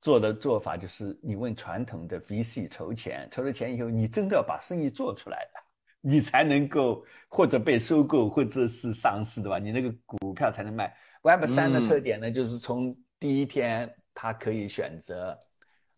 [0.00, 5.62] 做的做法就是你问传统的 VC 筹钱，筹了钱以后，你真的要把生意做出来了，
[6.00, 9.60] 你才能够或者被收购或者是上市，对吧？
[9.60, 10.92] 你那个股票才能卖。
[11.22, 15.38] Web 三的嗯特点呢，就是从第一天它可以选择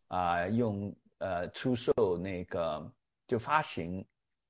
[0.09, 2.93] 啊、用呃出售那个
[3.27, 4.05] 就发行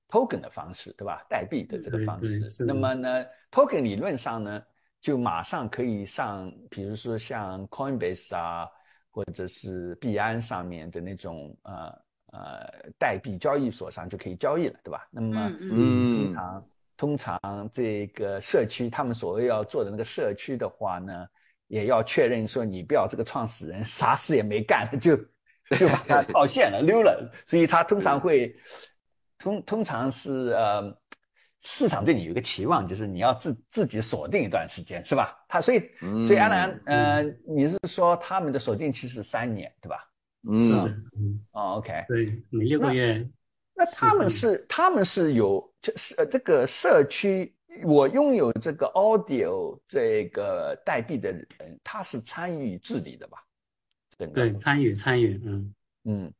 [0.09, 1.25] token 的方式，对吧？
[1.29, 2.65] 代币的这个方式。
[2.65, 4.63] 那么呢，token 理论上呢，
[5.01, 8.69] 就马上可以上，比如说像 Coinbase 啊，
[9.11, 15.07] 或者是币安上面的那种呃呃代币交易所上就可以交易了，对吧？
[15.11, 21.27] 那么嗯嗯通常通常这个社区他们所谓要做的那个社区的话呢，
[21.69, 25.19] 也要确认说你不要这个创始人啥事也没干就
[25.77, 28.55] 就把它 套现了溜了，所以他通常会
[29.39, 30.97] 通通常是呃
[31.63, 35.37] 市场对你有一个期望，就是你要自自己锁定一段时间，是吧？
[35.49, 40.09] 他所以嗯所以安兰呃你是说他们的锁定期是三年，对吧？
[40.49, 40.83] 嗯，
[41.17, 43.25] 嗯，哦，OK，对，每六个月。
[43.75, 47.55] 那他们是他们是有就是呃这个社区，
[47.85, 53.39] 我拥有这个 audio 这个代币的人，他是参与治理的吧？
[54.29, 56.33] 对，参与参与，嗯，嗯，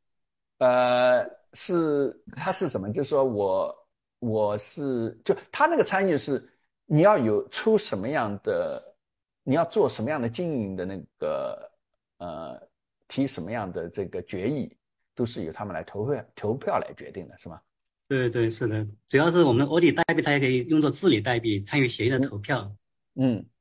[0.59, 2.91] 呃，是他是什么？
[2.91, 3.87] 就是说我
[4.19, 6.43] 我是就他那个参与是
[6.85, 8.95] 你要有出什么样的，
[9.43, 11.71] 你要做什么样的经营的那个
[12.17, 12.61] 呃
[13.07, 14.75] 提什么样的这个决议，
[15.15, 17.59] 都是由他们来投票投票来决定的，是吗？
[18.07, 22.77] 对对是的，主要是我们 OD 代币，它也可以用作治理代币，参与协议的投票，嗯，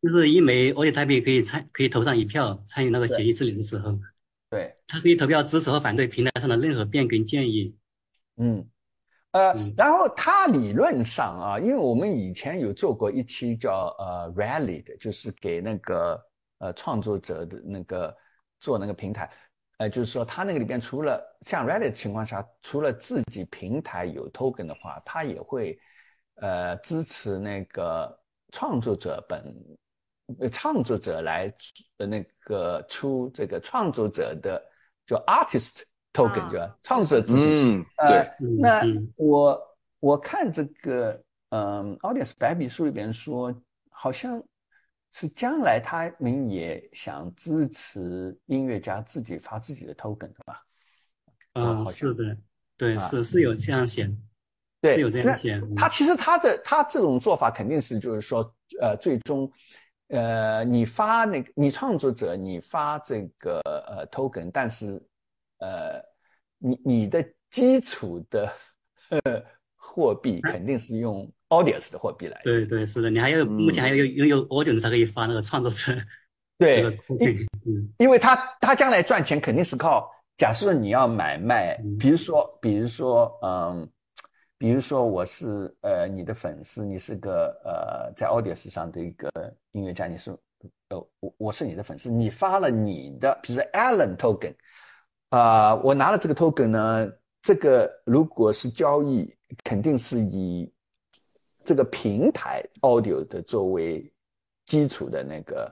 [0.03, 3.99] 就是一枚 OD 代币可以参可以投上一票，参与那个协议治理的时候，
[4.51, 4.75] 对。
[4.87, 7.77] 他可以投票支持和反对平台上的任何变更建议。
[8.37, 8.67] 嗯，
[9.33, 16.21] 呃嗯，然后他理论上啊，因为我们以前有做过一期叫呃 Rally 的，就是给那个
[16.59, 18.15] 呃创作者的那个
[18.61, 19.31] 做那个平台，
[19.79, 25.79] 呃，就是说它那个里边除了像 Rally 的情况下，除了自己平台有 token 的话，它也会
[26.37, 28.19] 呃支持那个
[28.53, 29.55] 创作者本
[30.39, 31.53] 呃创作者来
[31.97, 34.63] 呃那个出这个创作者的
[35.05, 36.79] 叫 artist token，、啊对吧？
[36.83, 37.43] 创作者自己。
[37.45, 43.55] 嗯，呃对，嗯那嗯我我看这个，嗯，Audience 白皮书里边说，
[43.91, 44.43] 好像
[45.13, 50.63] 是将来他们也想支持音乐家自己发自己的 token，对吧？
[51.55, 52.37] 嗯，好像是的，
[52.77, 54.11] 对，啊是是有这样写，
[54.83, 55.55] 对是有这样那写。
[55.55, 58.43] 嗯他其实他的他这种做法肯定是就是说，
[58.81, 59.51] 呃，最终，
[60.09, 65.01] 呃，你发那个你创作者你发这个呃 token，但是
[65.59, 66.03] 呃，
[66.59, 68.53] 你你的基础的
[69.09, 69.43] 呃
[69.77, 72.43] 货币肯定是用 Audience 的货币来的。
[72.45, 75.97] 对对，是的，你还要目前还要拥有 Audio 你才可以发那个创作者
[76.59, 76.99] 对
[77.99, 83.89] 因为他他将来赚钱肯定是靠，假设你要买卖嗯，比如说比如说嗯，
[84.63, 89.29] 比如说我是呃你的粉丝，你是个呃在 Audience 上的一个
[89.73, 90.31] 音乐家，你是
[90.91, 94.55] 呃我我是你的粉丝，你发了你的，比如说 Allen token，
[95.31, 100.73] 啊、我拿了这个 token 呢，这个如果是交易，肯定是以
[101.65, 104.15] 这个平台 Audio 的作为
[104.65, 105.69] 基础的那个。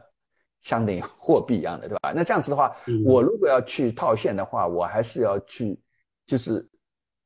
[0.62, 2.12] 相当于货币一样的，对吧？
[2.14, 5.80] 那这样子的话，嗯我如果要去套现的话，我还是要去，
[6.26, 6.68] 就是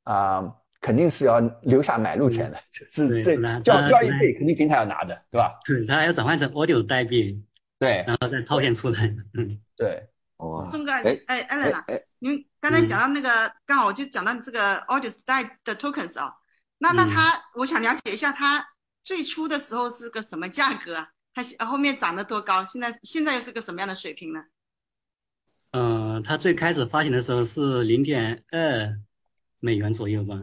[0.04, 2.60] 啊、肯定是要留下买入权的，
[2.92, 5.58] 就是这交交易费肯定平台要拿的，对吧？
[5.64, 7.42] 对，它还要转换成 Audio 代币，
[7.78, 9.06] 对然后再套现出来。
[9.32, 15.16] 嗯对，哇，宋哥，哎哎，Allen 啊，哎你们刚才讲到那个，刚好我就讲到这个 Audience
[15.64, 16.34] 的 tokens 啊，
[16.76, 18.62] 那那嗯它，我想了解一下，它
[19.02, 21.08] 最初的时候是个什么价格啊？
[21.32, 22.62] 它后面涨得多高？
[22.66, 24.40] 现在现在又是个什么样的水平呢？
[25.72, 28.94] 嗯，它最开始发行的时候是零点二
[29.60, 30.38] 美元左右吧，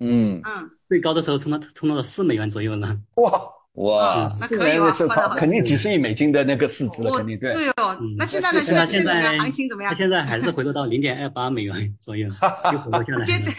[0.00, 2.98] 嗯，嗯，最高的时候冲到冲到了四美元左右呢。
[3.16, 3.42] 哇，
[3.74, 7.52] 哇四可以哇年的时候肯定几十亿美金的那个市值了，肯定对。
[7.52, 8.60] 对哦嗯，那现在呢？
[8.60, 9.98] 现在现在行情怎么样它？
[9.98, 12.28] 现在还是回落到零点二八美元左右，
[12.72, 13.52] 又回落下来跌了。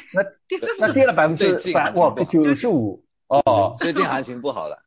[0.48, 4.78] 跌这么那跌了百分之百哇九十五哦，最近行情不好了，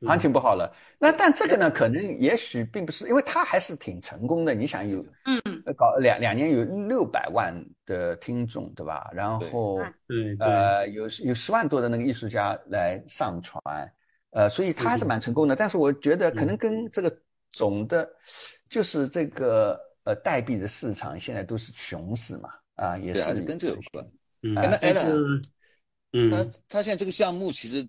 [0.00, 0.72] 行情不好了。
[0.98, 4.54] 那但这个呢，可能也许并不是，因为它还是挺成功的。
[4.54, 7.54] 你想有嗯呃搞两两年有六百万
[7.86, 9.10] 的听众，对吧？
[9.12, 13.60] 然后对对对，呃有有十万多的那个艺术家来上传，
[14.30, 15.54] 呃，所以他还是蛮成功的。
[15.56, 17.14] 但是我觉得可能跟这个
[17.52, 18.08] 总的，
[18.68, 24.04] 就是这个呃代币的市场现在都是熊市嘛，啊，也是是跟这有关。
[24.42, 25.44] 嗯，哎那但 Alan，
[26.12, 27.88] 嗯，他他现在这个项目其实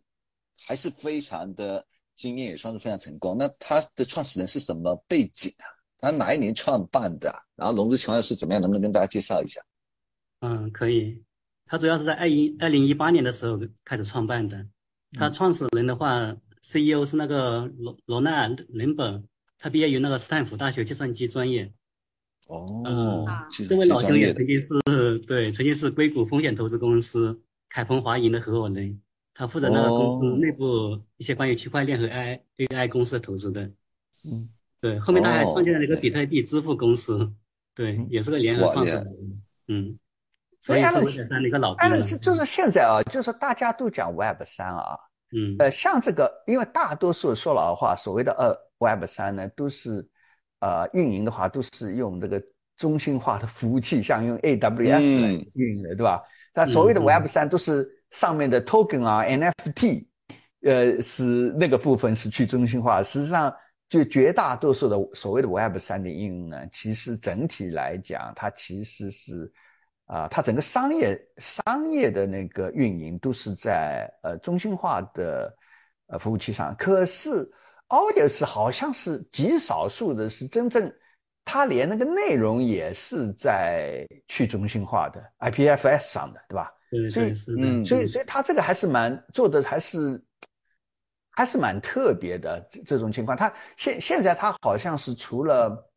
[0.68, 3.36] 还是非常的惊艳，也算是非常成功。
[3.38, 5.66] 那他的创始人是什么背景啊？
[6.04, 7.40] 他哪一年创办的啊？
[7.56, 8.62] 然后融资情况是怎么样？
[8.62, 9.62] 能不能跟大家介绍一下？
[10.42, 11.24] 嗯，可以。
[11.66, 14.68] 他主要是在二一二零一八年的时候开始创办的。
[15.14, 19.24] 他创始人的话，CEO 是那个罗罗纳伦本，
[19.58, 21.72] 他毕业于那个斯坦福大学计算机专业。
[22.48, 23.26] 哦嗯
[23.66, 29.02] 这位老兄也曾经是对，曾经是硅谷风险投资公司凯鹏华银的合伙人，
[29.34, 33.72] 他负责那个公司哦内部一些关于区块链和 AI AI 公司的投资的。
[34.26, 34.50] 嗯，
[34.84, 37.32] 对，后面他还哦创建了一个比特币支付公司，
[37.74, 39.08] 对，也是个联合创始人。
[39.70, 39.98] 嗯，
[40.60, 42.00] 所以所以是德山的一个老当兵了。
[42.00, 45.00] 然是就是现在啊，就是大家都讲 Web 三啊，
[45.32, 50.06] 嗯呃，像这个，因为大多数说老实话，所谓的二 Web 三呢，都是
[50.60, 52.44] 呃运营的话，都是用这个
[52.76, 56.22] 中心化的服务器，像用 AWS 来嗯运营的，对吧？
[56.52, 60.06] 但所谓的 Web 三都是上面的 token 啊、NFT，
[60.64, 61.24] 呃，是
[61.58, 63.02] 那个部分是去中心化。
[63.02, 63.56] 实际上，
[64.00, 69.52] 就绝大多数的所谓的 Web 三点应用呢，其实整体来讲，它其实是。
[70.06, 75.52] 啊，它整个商业商业的那个运营都是在呃中心化的
[76.08, 77.30] 呃服务器上，可是
[77.88, 80.94] Audius 好像是极少数的是真正，
[81.46, 86.70] 它连那个内容也是在去中心化的 IPFS 上的，对吧？
[86.92, 90.22] 对所以对是的，嗯所以所以它这个还是蛮做的还是
[91.34, 93.38] 还是蛮特别的这这种情况。
[93.38, 95.90] 它现现在它好像是除了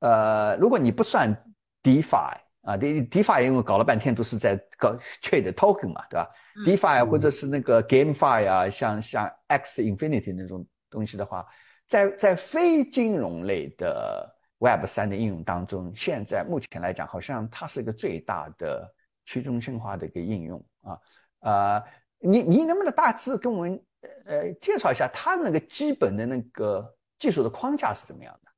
[0.00, 1.34] 呃，如果你不算
[1.82, 11.46] DeFi 啊，De DeFi 因为搞了半天都是在搞 trade token 嘛，对吧嗯？DeFi 或者是那个 GameFi 啊，像像 X Infinity 那种东西的话，
[11.86, 14.28] 在在非金融类的
[14.58, 18.92] Web 三的应用当中，现在目前来讲，好像它是一个最大的
[19.24, 20.98] 去中心化的一个应用啊。
[21.40, 21.84] 啊，
[22.18, 23.80] 你你能不能大致跟我们
[24.26, 28.50] 呃介绍一下它那个基本的那个技术的框架是怎么样的？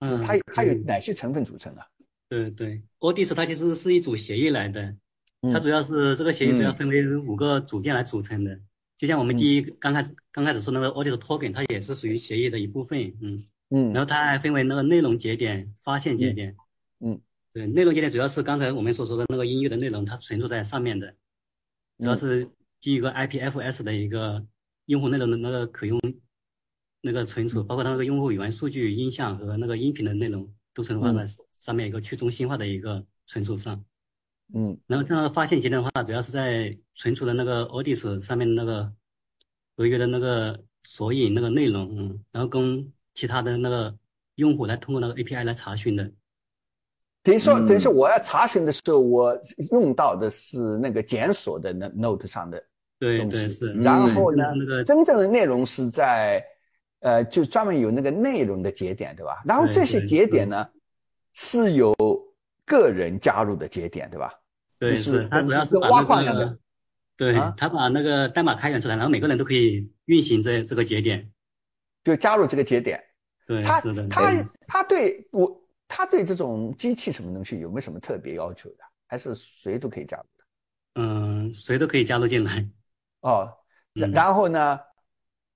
[0.00, 1.86] 嗯，它它有哪些成分组成啊？
[2.28, 4.82] 对对，Odis 它其实是一组协议来的，
[5.42, 8.58] 它嗯主要是这个协议主要嗯分为五个组件来组成的。
[8.96, 13.44] 就像我们第一刚开始刚开始说那个 Odis token，它也是属于协议的一部分，嗯。
[13.72, 16.50] 嗯然后它还分为那个内容节点、发现节点。
[16.98, 17.20] 嗯嗯
[17.52, 21.14] 对，内容节点主要是刚才我们所说的那个音乐的内容，它存储在上面的，
[21.98, 22.48] 主要嗯是
[22.80, 24.44] 基于一个 IPFS 的一个
[24.86, 26.00] 用户内容的那个可用
[27.02, 33.84] 那个存嗯储，包括它那个用户元数据、音像和那个音频的内容都存储放在上面一个去中心化的一个存储上。
[34.52, 38.92] 嗯然后这样的发现节点的话，主要是在存储的那个 Odys 上面那个
[39.76, 43.96] 合约的那个索引那个内容，嗯，然后跟其他的那个
[44.34, 46.10] 用户来通过那个 API 来查询的。
[47.22, 49.38] 等于说，嗯等于说我要查询的时候，我
[49.70, 52.66] 用到的是那个检索的那 Note 上的东
[53.00, 53.72] 对对西，是。
[53.72, 56.40] 然后呢那个，真正的内容是在
[57.00, 59.42] 呃，就专门有那个内容的节点，对吧？
[59.44, 60.68] 然后这些节点呢，
[61.32, 61.92] 是有
[62.64, 64.32] 个人加入的节点，对吧？
[64.78, 66.58] 对就是它主要是挖矿一样的个，
[67.16, 71.28] 对啊，它把那个代码开源出来，然后每个人都可以运行这这个节点。
[72.02, 72.98] 就加入这个节点。
[73.46, 74.08] 对，他是的。
[74.08, 78.84] 他对他对我他对这种机器什么东西有没有什么特别要求的？
[79.06, 80.44] 还是谁都可以加入的？
[81.02, 82.66] 嗯，谁都可以加入进来。
[83.20, 83.52] 哦，
[83.92, 84.78] 然嗯然后呢？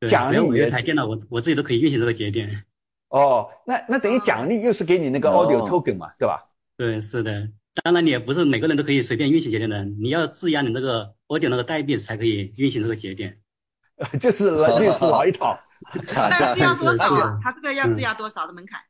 [0.00, 2.64] 对，奖只要我有励也台电脑，我我自己都可以运行这个节点。
[3.08, 6.44] 哦，那那等于奖励又是给你那个 audio 哦 token 嘛，对吧？
[6.76, 7.48] 对，是的。
[7.82, 13.38] 当然，你也不是每个人都可以随便运行节点的，你要质押你那个 audio 那个代币才可以运行这个节点。
[14.20, 15.56] 就是老又是老一套。
[16.14, 17.38] 那质押多少是啊？
[17.42, 18.80] 它这个要质押多少的门槛？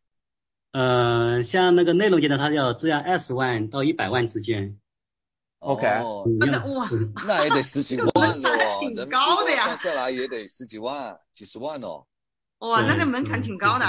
[0.73, 4.79] 呃，像那个内容节点，它要质押二十万到一百万之间。
[5.65, 5.87] OK
[6.41, 7.13] 那哇，嗯。
[7.27, 9.51] 那也得十几万的哦，挺高的。
[9.51, 12.05] 呀算下来也得十几万、几十万哦。
[12.59, 13.85] 哇，那对个门槛挺高的。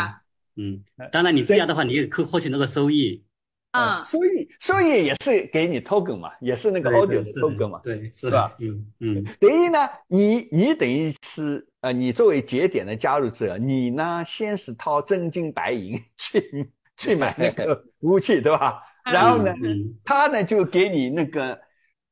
[0.57, 3.23] 嗯，当然你质押的话，你也可以获取那个收益。
[3.71, 7.77] 嗯，收益收益也是给你 token 嘛，也是那个对 audio token 嘛。
[7.83, 18.81] 对，是是吧，嗯嗯，等于呢，你你等于是呃，你作为节点的加入者，你呢先是掏真金白银去 去买那个服务器，对吧？
[19.03, 19.93] 然后呢，嗯。
[20.05, 21.59] 他呢就给你那个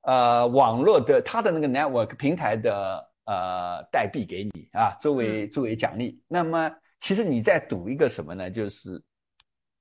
[0.03, 6.21] 呃网络的他的那个 network 平台的呃代币给你啊，作为作为奖励。
[6.27, 8.49] 那么其实你在赌一个什么呢？
[8.49, 9.03] 就是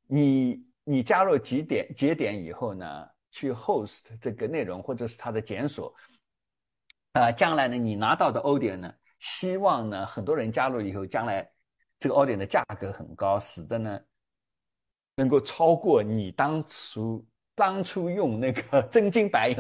[0.08, 5.94] 你你加入节点节点以后呢，去 host 这个内容或者是它的检索，
[7.12, 11.48] 啊、将来呢你拿到的 audio 呢，希望呢很多人加入以后，将来
[11.98, 14.00] 这个 audio 的价格很高，使得呢
[15.16, 19.56] 能够超过你当初当初用那个 真金白银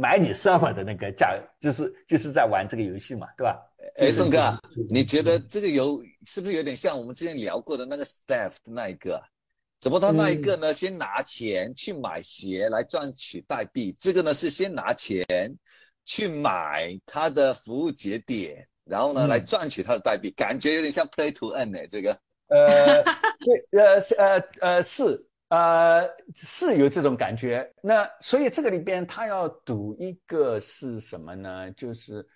[0.00, 3.58] 买你 server 的那个价，就是就是在玩这个游戏嘛，对吧？
[3.96, 4.56] 哎，宋哥，
[4.90, 9.20] 你觉得这个有是不是有点像我们之前聊过的那个 staff 的那一个？
[9.80, 10.72] 怎么他那一个呢？
[10.72, 15.26] 先拿钱去买鞋来赚取代币，这个呢是先拿钱
[16.04, 22.16] 去买他的服务节点，然后呢、嗯来赚取他的代币，感觉有点像 play to earn 哎，这个。
[22.48, 23.02] 呃，
[23.44, 27.70] 对，呃，是呃呃是呃是有这种感觉。
[27.82, 31.70] 那所以这个里边他要赌一个是什么呢？
[31.72, 32.26] 就是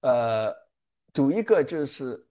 [0.00, 0.54] 呃
[1.12, 2.24] 赌一个就是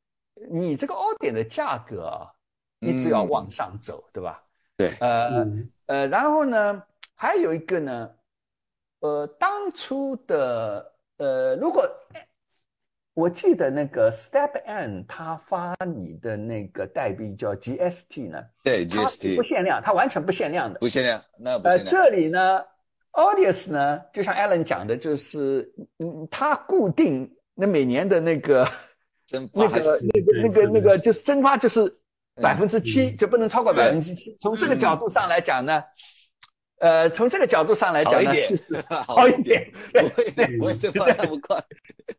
[0.50, 2.32] 你这个凹点的价格啊，
[2.80, 4.42] 一直要嗯往上走，对吧？
[4.78, 6.84] 对呃嗯呃，然后呢，
[7.16, 8.10] 还有一个呢，
[9.00, 11.86] 呃，当初的呃，如果
[13.20, 20.80] 我记得那个 Step N 他发你的那个代币叫 GST 呢，对 GST 不限量，它完全不限量的。
[20.80, 21.92] 不限量，那不呃，限量。
[21.92, 22.62] 这里呢
[23.12, 28.66] ，Audius 呢，就像 Alan 讲的，就是嗯，它固定那每年的那个
[29.28, 29.82] 真那个
[30.14, 31.94] 那个那个那个就是蒸发就是
[32.42, 33.18] 百分之七，嗯。
[33.18, 34.34] 就不能超过百分之七。
[34.40, 35.84] 从这个角度上来讲呢，
[36.80, 41.62] 呃，从这个角度上来讲呢，好一点就是 好一点，对不会不会蒸发那么快。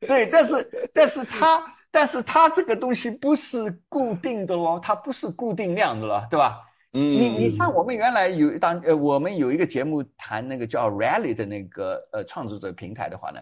[0.00, 6.60] 对，但是但是它但是它这个东西不是固定的哦，它不是固定量的了，对吧？
[6.92, 13.40] 嗯，你你像我们原来有一档呃，我们有一个节目谈那个叫 Rally 的那个呃创作者平台的话呢，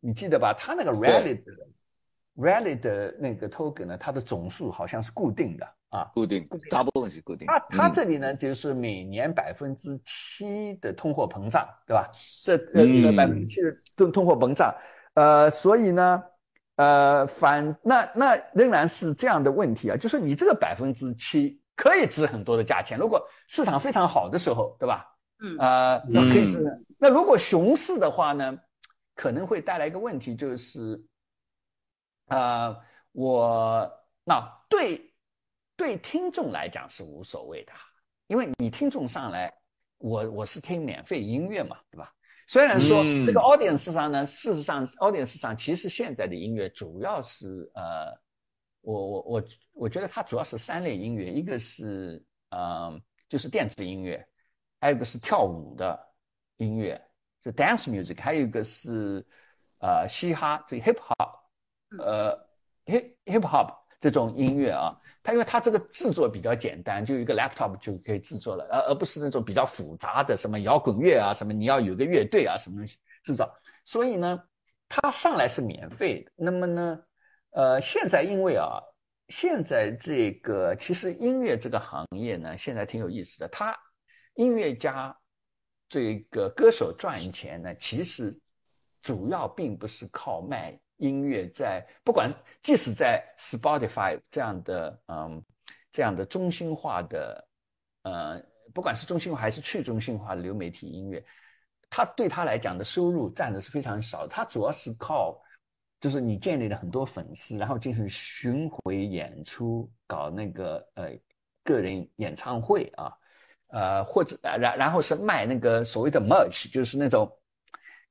[0.00, 0.54] 你记得吧？
[0.56, 1.52] 它那个 Rally 的
[2.36, 6.10] Rally 的那个 token 呢，它的总数好像是固定的啊。
[6.14, 7.46] 固定，大部分是固定。
[7.46, 12.08] 它它嗯这里呢，就是每年百分之七的通货膨胀，对吧？
[12.44, 14.74] 这呃嗯百分之七的通通货膨胀，
[15.14, 16.22] 呃，所以呢，
[16.76, 25.10] 呃，反那那仍然是这样的问题啊，就是你这个百分之七可以值很多的价钱，如果市场非常好的时候，对吧？
[25.40, 26.62] 嗯呃，那可以值。
[26.98, 28.56] 那如果熊市的话呢，
[29.14, 31.04] 可能会带来一个问题，就是，
[32.28, 32.74] 呃，
[33.12, 33.90] 我
[34.24, 35.12] 那对
[35.76, 37.72] 对听众来讲是无所谓的，
[38.28, 39.52] 因为你听众上来，
[39.98, 42.12] 我我是听免费音乐嘛，对吧？
[42.46, 48.12] 虽然说嗯这个 audience 上呢，事实上 audience 上其实现在的音乐主要是呃，
[48.82, 54.24] 我我我我觉得它主要是三类音乐，一个是呃就是电子音乐，
[54.78, 55.98] 还有一个是跳舞的
[56.58, 57.00] 音乐，
[57.42, 59.26] 就 dance music，还有一个是
[59.78, 61.38] 呃嘻哈，这 hip hop，
[61.98, 62.36] 呃
[62.84, 63.74] hip hip hop
[64.04, 73.48] 这种音乐啊，它因为它这个制作比较简单，就一个 laptop 就可以制作了，而而不是那种比较复杂的什么摇滚乐啊，什么你要有个乐队啊，什么东西制造。
[73.82, 74.38] 所以呢，
[74.90, 76.32] 它上来是免费的。
[76.36, 77.00] 那么呢，
[77.52, 78.78] 呃，现在因为啊，
[79.28, 83.48] 现在这个其实音乐这个行业呢，现在挺有意思的。
[83.48, 83.74] 它
[84.34, 85.18] 音乐家
[85.88, 88.38] 这个歌手赚钱呢，其实
[89.00, 92.32] 主要并不是靠卖音乐在，不管
[92.62, 95.44] 即使在 Spotify 这样的嗯
[95.92, 97.48] 这样的中心化的
[98.02, 98.42] 呃，
[98.72, 101.24] 不管是中心化还是去中心化的流媒体音乐，
[101.88, 105.40] 它对他来讲的收入占的是非常少，它主要是靠
[106.00, 111.10] 就是你建立了很多粉丝，然后进行巡回演出，搞那个呃
[111.62, 113.12] 个人演唱会啊，
[113.68, 117.30] 呃或者然然后是卖那个所谓的 merch，就是那种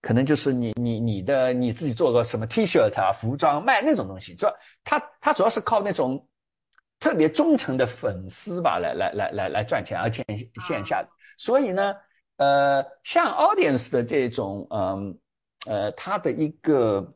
[0.04, 6.28] 可能就是你你你的你自己做个什么 T 恤啊、服装卖那种东西，主要他他主要是靠那种
[7.00, 10.22] 特别忠诚的粉丝吧来来来来来赚钱，而且
[10.68, 11.96] 线下的，所以呢，
[12.36, 15.18] 呃，像 audience 的这种嗯
[15.68, 17.16] 呃它的一个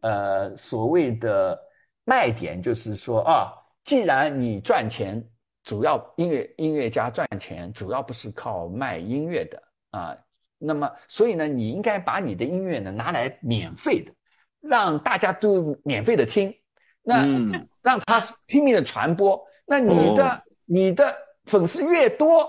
[0.00, 1.56] 呃所谓的
[2.04, 3.52] 卖点就是说啊，
[3.84, 5.24] 既然你赚钱，
[5.62, 10.18] 主要音乐音乐家赚钱主要不是靠卖音乐的啊，
[10.58, 14.12] 那么所以呢，你应该把你的音乐呢拿来免费的，
[14.60, 16.54] 让大家都免费的听，
[17.02, 22.46] 那、嗯让他拼命的传播，那你的、哦你的粉丝越多，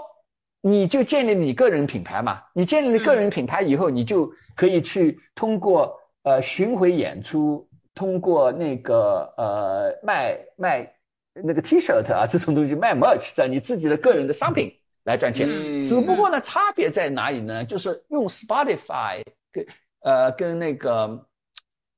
[0.59, 2.41] 你就建立你个人品牌嘛。
[2.53, 10.93] 你建立了个人品牌以后，你就可以去通过呃巡回演出，通过那个呃卖卖
[11.33, 14.69] 那个 T-shirt 啊这种东西卖 merch，在你自己的个人的商品
[15.09, 15.47] 来赚钱。
[15.49, 17.65] 嗯只不过呢，差别在哪里呢？
[17.65, 19.65] 就是用 Spotify 跟
[20.01, 21.27] 呃跟那个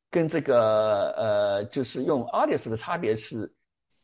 [0.10, 3.52] 跟这个呃，就是用 Audience 的差别是，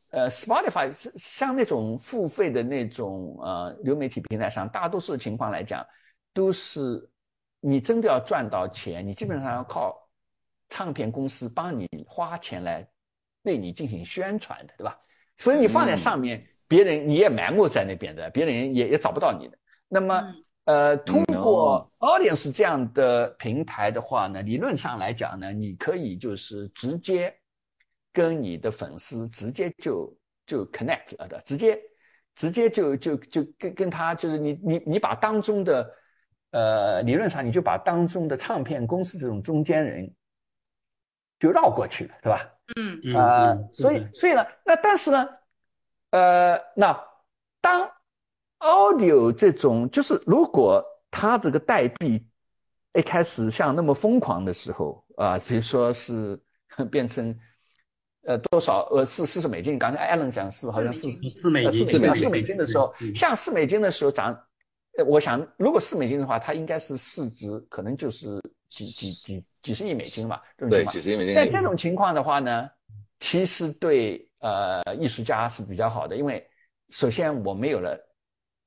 [0.10, 5.86] 呃，Spotify 是像那种付费的那种呃流媒体平台上，大多数的情况来讲，
[6.34, 7.10] 都是
[7.60, 9.95] 你真的要赚到钱，你基本上要靠
[10.70, 12.86] 唱片公司帮你花钱来
[13.43, 14.99] 对你进行宣传的，对吧？
[15.38, 19.57] 所以你放在上面，别人你也埋没在那边的，别人也也找不到你的。
[19.88, 27.34] 那么，嗯呃，通嗯过 Audience 这样的平台的话呢，理论上来讲呢，你可以就是直接
[28.11, 30.13] 跟你的粉丝直接就
[30.45, 31.80] 就 connect 了的，直接
[32.36, 35.89] 直接就就就跟跟他就是你你你把当中的
[36.51, 40.13] 呃理论上你就把当中的唱片公司这种中间人
[41.39, 42.41] 就绕过去了，对吧？
[42.76, 45.30] 嗯嗯呃嗯，所以所以呢，那但是呢，
[46.18, 46.99] 呃，那
[47.61, 47.88] 当
[48.59, 52.28] audio 这种就是如果它这个代币
[52.95, 56.39] 一开始像那么疯狂的时候啊、比如说是
[56.91, 57.36] 变成
[58.24, 64.34] 呃多少呃四四十美金，刚才艾伦讲是好像是四美金四美金四四美美金的时候，嗯像四美金的时候涨，
[64.97, 71.34] 呃我想如果四美金的话，它应该是市值可能就是几几几几十亿美金嘛，对，几十亿美金。
[71.36, 72.70] 在这种情况的话呢，
[73.20, 76.46] 其实对呃艺术家是比较好的，因为
[76.90, 77.98] 首先我没有了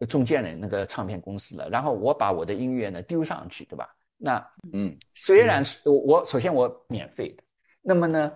[0.09, 3.89] 中间人那个唱片公司了，然后我把我的音乐呢丢上去，对吧？
[4.16, 7.43] 那嗯虽然是我我首先我免费的，
[7.81, 8.33] 那么呢，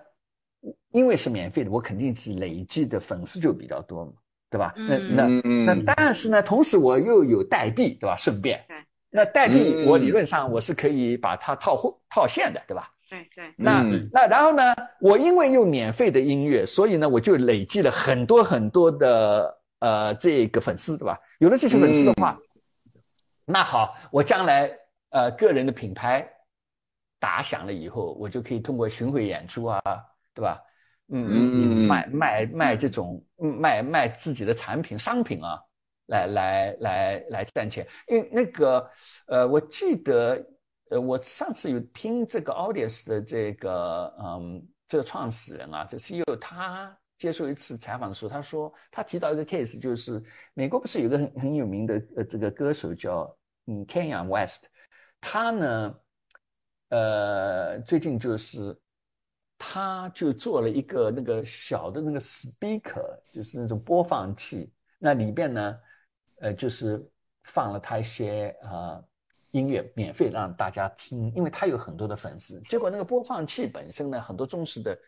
[0.93, 4.13] 因为是免费的，我肯定是累积的粉丝就比较多嘛，
[4.49, 4.73] 对吧？
[4.77, 8.17] 那嗯那嗯那但是呢，同时我又有代币，对吧？
[8.17, 8.74] 顺便对，
[9.17, 12.91] 那代币嗯我理论上我是可以把它套货套现的，对吧？
[13.09, 21.17] 对对，那、嗯那然后呢，我因为有免费的音乐，所以呢，我就累积了很多很多的呃这个粉丝，对吧？
[21.39, 22.37] 有了这些粉丝的话，
[23.45, 24.69] 那好，我将来
[25.11, 26.29] 呃个人的品牌
[27.21, 29.81] 打响了以后，我就可以通过巡回演出啊，
[30.35, 30.61] 对吧？
[31.09, 35.63] 嗯嗯卖卖卖这种嗯卖卖自己的产品商品啊，
[36.07, 37.87] 来来来来赚钱。
[38.09, 38.91] 因为那个
[39.27, 40.45] 呃，我记得
[40.91, 53.37] 呃，我上次有听这个 Audience 的这个嗯这个创始人啊，这 CEO 他接受一次采访的时候，他说他提到一个 case，就是美国不是有个很很有名的呃这个歌手叫
[53.67, 54.67] 嗯 Kanye West，
[55.21, 55.95] 他呢
[56.91, 58.79] 呃，最近就是
[59.57, 65.79] 他就做了一个那个小的那个 speaker，就是那种播放器，那里边呢，
[66.41, 67.05] 呃，就是
[67.45, 69.03] 放了他一些啊。
[69.55, 72.61] 音乐免费让大家听，因为他有很多的粉丝。
[72.63, 74.99] 结果那个播放器本身呢，很多忠实的，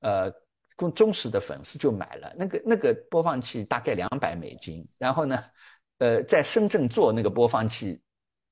[0.00, 0.28] 呃，
[0.76, 4.84] 忠忠实的粉丝就买了那个那个播放器，大概两百美金。
[4.98, 5.40] 然后呢，
[5.98, 8.02] 呃，在深圳做那个播放器，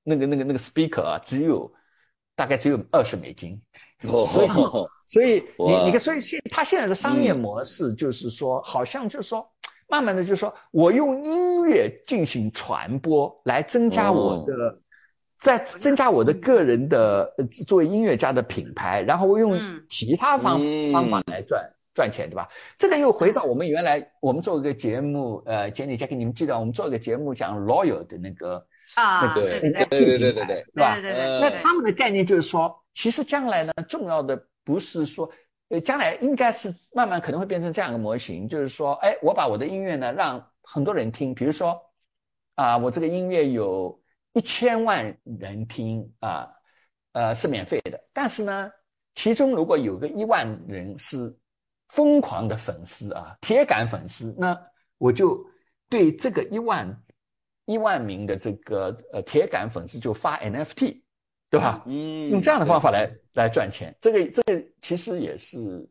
[0.05, 1.69] 那个那个那个 speaker 啊，只有
[2.37, 3.61] 大概只有二十美金。
[4.07, 4.49] 所以，
[5.05, 9.53] 所以你你看，所以现他现在的商业模式就是说，好像就是说，
[9.89, 14.79] 慢慢的就是说我用音乐进行传播来增加我的。
[15.37, 17.31] 在增加我的个人的
[17.67, 19.61] 作为音乐家的品牌，然后我用
[19.91, 20.59] 其他方
[20.91, 21.63] 方法来赚
[21.93, 22.49] 赚钱，对吧？
[22.79, 30.99] 这个又回到我们原来我们做一个节目，呃，简历 j 给你们记得，我们做一个节目讲 loyal 的那个啊，那个对对对对对对，是吧？
[31.03, 35.31] 那他们的概念就是说，其实将来呢，重要的不是说，
[35.75, 41.81] 呃，将来应该是慢慢可能会变成这样一个模型，就是说，哎，我把我的音乐呢让很多人听，比如说，
[42.55, 44.01] 啊，我这个音乐有。
[44.37, 46.51] 一千万人听啊，
[47.13, 48.69] 呃是免费的，但是呢，
[49.15, 51.33] 其中如果有个一万人是
[51.91, 54.61] 疯狂的粉丝啊，铁杆粉丝，那
[54.99, 55.41] 我就
[55.89, 57.01] 对这个一万
[57.67, 61.03] 一万名的这个呃铁杆粉丝就发 NFT，
[61.49, 61.85] 对吧？
[61.87, 65.89] 嗯，用这样的方法来来赚钱，这个这个其实也是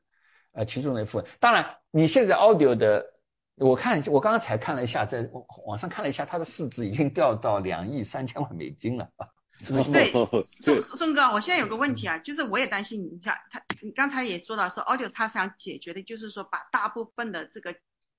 [0.53, 1.25] 呃其中的一部分。
[1.39, 3.13] 当然，你现在 Audio 的。
[3.57, 5.29] 我看我刚刚才看了一下，在
[5.67, 9.27] 网上看了一下，它的市值已经掉到两亿三千万美金了啊！
[9.93, 17.73] 对， 宋宋哥，我现在有个问题啊，就是我也担心你像他，你刚才也说到说，Audio 他想解决的就是说把大部分的这个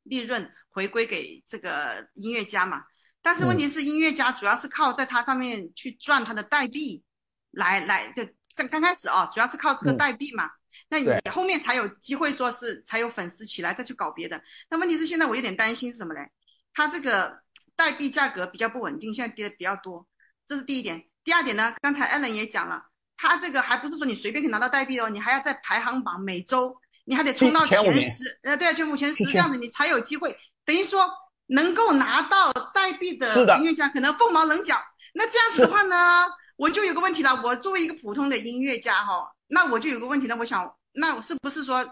[0.04, 2.84] 利润回归给这个音乐家嘛。
[3.20, 7.02] 但是问题是，音乐家主要是靠在它上面去赚他的代币，
[7.50, 8.22] 来来就
[8.54, 10.50] 在刚开始啊，主要是靠这个代币嘛。
[10.88, 14.40] 那你后面才有机会说是才有粉丝起来再去搞别的。
[14.68, 16.30] 那问题是现在我有点担心是什么嘞？
[16.72, 17.38] 它这个
[17.74, 20.06] 代币价格比较不稳定，现在跌的比较多，
[20.46, 21.04] 这是第一点。
[21.24, 22.84] 第二点呢，刚才艾伦也讲了，
[23.16, 26.76] 他这个还不是说你随便可以拿到代币哦，你还要在排行榜每周
[27.06, 30.36] 你还得冲到前十，呃，对啊，前五前十这样子你才有机会。
[30.64, 31.10] 等于说
[31.46, 33.26] 能够拿到代币的
[33.58, 34.76] 音乐家可能凤毛麟角。
[35.14, 36.26] 那这样子的话呢，
[36.56, 39.30] 我就有个问题了，我作为一个普通的音乐家哈。
[39.46, 41.84] 那我就有个问题呢，我想，那我是不是说，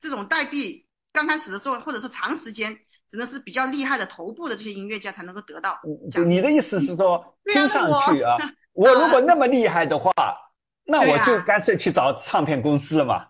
[0.00, 2.76] 这种代币刚开始的时候，或者是长时间，
[3.08, 5.78] 只能是比较厉害的头部的这些音乐家才能够得到？
[6.26, 8.36] 你的意思是说，听上去啊，
[8.72, 10.12] 我如果那么厉害的话，
[10.84, 13.26] 那我就干脆去找唱片公司了嘛，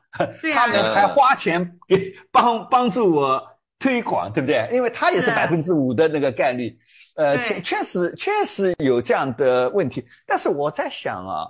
[0.54, 3.42] 他们还花钱给帮帮助我
[3.78, 4.68] 推广，对不对？
[4.72, 6.78] 因为他也是百分之五的那个概率，
[7.16, 11.46] 呃，确确实确实有这样的问题，但是我在想啊。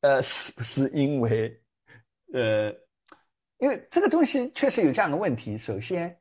[0.00, 1.60] 呃，是不是因为，
[2.32, 2.72] 呃，
[3.58, 5.58] 因为这个东西确实有这样的问题。
[5.58, 6.16] 首先，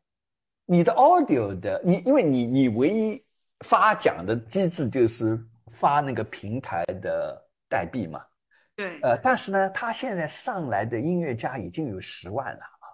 [0.66, 3.24] 你的 audio 的你，因为你你唯一
[3.60, 5.40] 发奖的机制就是
[5.74, 8.20] 发那个平台的代币嘛。
[8.76, 9.00] 对。
[9.02, 12.86] 呃，但是呢，他现在上来的音乐家已经有十万了啊。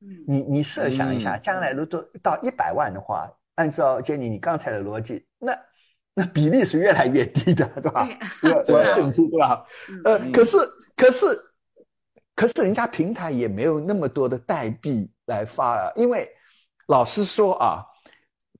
[0.00, 0.24] 嗯。
[0.26, 5.58] 你你设想一下，将来如果到一百万的话，按照杰尼你刚才的逻辑，那。
[6.14, 8.06] 那比例是越来越低的，对吧？
[8.44, 9.66] 我我甚至对吧？
[10.04, 10.58] 呃，可是
[10.94, 11.24] 可是
[12.36, 16.28] 可是人家平台也没有那么多的代币来发啊，因为
[16.86, 17.82] 老实说啊，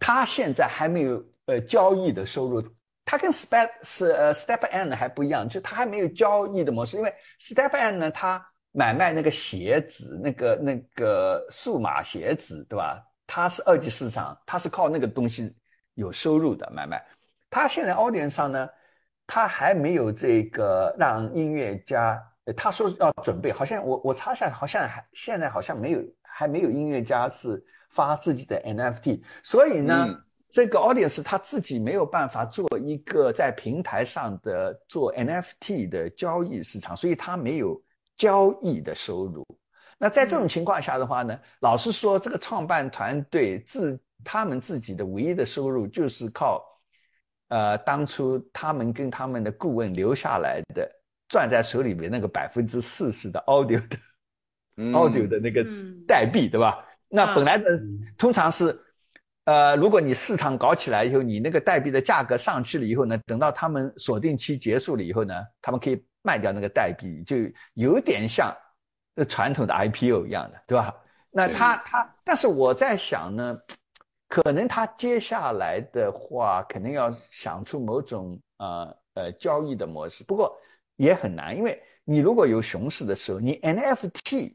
[0.01, 2.63] 他现在还没有呃交易的收入，
[3.05, 12.99] 他跟 Step 是呃 Step N 还不一样，就他还没有交易的模式，因为 Step N 呢，他买卖那个鞋子，那个那个数码鞋子，对吧？
[13.27, 15.55] 它是二级市场，它是靠那个东西
[15.95, 17.05] 有收入的买卖。
[17.51, 18.69] 他现在 audience 上呢，
[19.27, 22.23] 他还没有这个让音乐家，
[22.57, 30.09] 他说要准备，好像我我查一下，好像还现在好像没有，还没有音乐家是发自己的 NFT，所以呢，
[30.49, 37.81] 这个 audience 他自己没有办法做一个在平台上的做 NFT 的交易市场，所以他没有
[38.17, 39.47] 交易的收入。
[39.99, 46.63] 那在这种情况下的话呢，老实说，这个创办团队自他们自己的唯一的收入就是靠。
[47.49, 50.91] 呃，当初他们跟他们的顾问留下来的
[51.29, 53.99] 攥在手里面那个百分之四十的 audio 的
[54.91, 55.63] audio 的那个
[56.09, 56.83] 代币，对吧？
[57.11, 57.79] 那本来的
[58.17, 58.75] 通常是，
[59.45, 67.37] 呃，如果你市场搞起来以后，你那个代币的价格上去了以后呢，等到他们锁定期结束了以后呢，他们可以卖掉那个代币，就
[67.75, 68.51] 有点像
[69.29, 70.95] 传统的 IPO 一样的，对吧？
[71.31, 73.59] 那他他，但是我在想呢。
[74.33, 80.59] 可能他接下来的话，肯定要想出某种呃呃交易的模式，不过
[80.97, 84.55] 也很难，因为你如果有熊市的时候，你 NFT，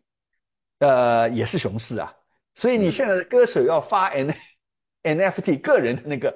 [0.80, 2.12] 呃，也是熊市啊。
[2.56, 4.34] 所以你现在的歌手要发 N
[5.04, 6.36] NFT 个人的那个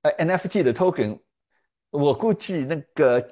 [0.00, 1.20] 呃 NFT 的 token，
[1.90, 3.22] 我估计那个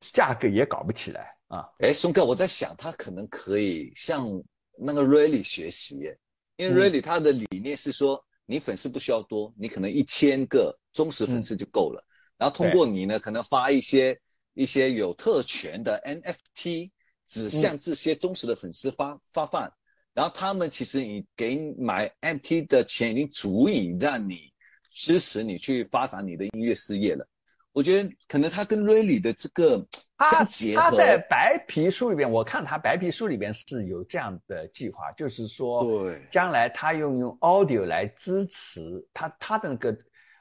[0.00, 1.66] 价格也搞不起来啊。
[1.78, 4.28] 哎，松哥，我在想他可能可以向
[4.76, 6.18] 那个 Really 学习耶，
[6.56, 12.04] 因为 Really 他的理念是说，你粉丝不需要多，你可能一千个忠实粉丝就够了。
[12.36, 14.18] 然后通过你呢，可能发一些
[14.54, 16.90] 一些有特权的 NFT，
[17.26, 19.72] 只向这些忠实的粉丝发发放。
[20.12, 24.52] 然后他们其实你给你买 NFT 的钱已经足以让你
[24.90, 27.26] 支持你去发展你的音乐事业了。
[27.72, 29.84] 我觉得可能他跟 Really 的这个
[30.30, 30.82] 相结合。
[30.82, 38.80] 他在白皮书里边，我看他白皮书里边是有这样的计划，就是说，对，将来他用用 Audio 来支持
[39.12, 39.96] 他他的那个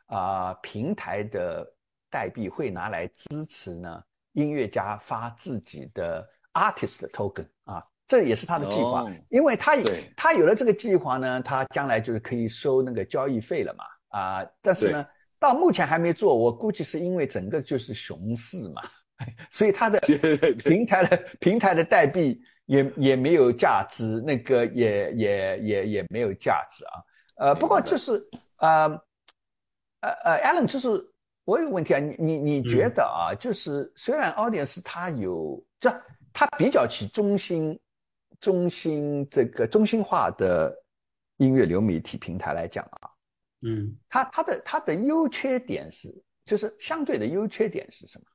[0.07, 1.65] 啊平台的
[2.09, 4.03] 代币会拿来支持呢
[4.33, 7.83] 音乐家发自己的 Artist 的 Token 啊。
[8.07, 13.85] 这也是他的计划，因为他有他有了这个计划呢，他将来就是可以收那个交易费了嘛
[14.19, 14.45] 啊！
[14.61, 15.07] 但是呢，
[15.41, 18.81] 到目前还没做，我估计是因为整个就是熊市嘛，
[19.49, 19.99] 所以它的
[20.59, 26.93] 平台的平台的代币也也没有价值，那个也也也也没有价值啊。
[27.35, 28.23] 呃，不过就是
[28.57, 28.87] 呃
[29.99, 30.87] 呃呃，Allen，就是
[31.43, 35.89] 我有个问题啊，你你你觉得啊，就是虽然 Audience 它有这，
[36.31, 37.77] 它比较起中心。
[38.39, 40.75] 中心这个中心化的
[41.37, 43.10] 音乐流媒体平台来讲啊，
[43.61, 46.13] 嗯，它它的它的优缺点是，
[46.45, 48.25] 就是相对的优缺点是什么？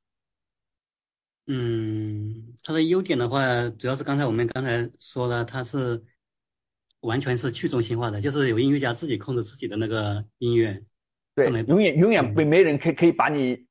[1.48, 6.02] 嗯，它的优点的话，主要是刚才我们刚才说了，它是
[7.00, 10.82] 完全是去中心化的，就是有音乐家自己控制自己的那个音乐，
[11.34, 13.66] 对，永远永远没没人可以可以把你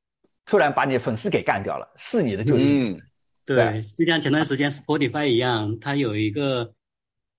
[0.45, 3.03] 突然把你粉丝给干掉了，是你的就是。
[3.47, 6.73] 对，就像前段时间 Spotify 一样，它有一个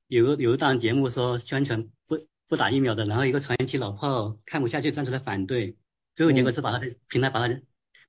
[0.06, 2.16] 有个有一档节目说宣传不
[2.48, 5.76] 不打疫苗的，然后一个传奇老炮看不下去站出来反对，
[6.14, 7.54] 最后结果是把他的平台把他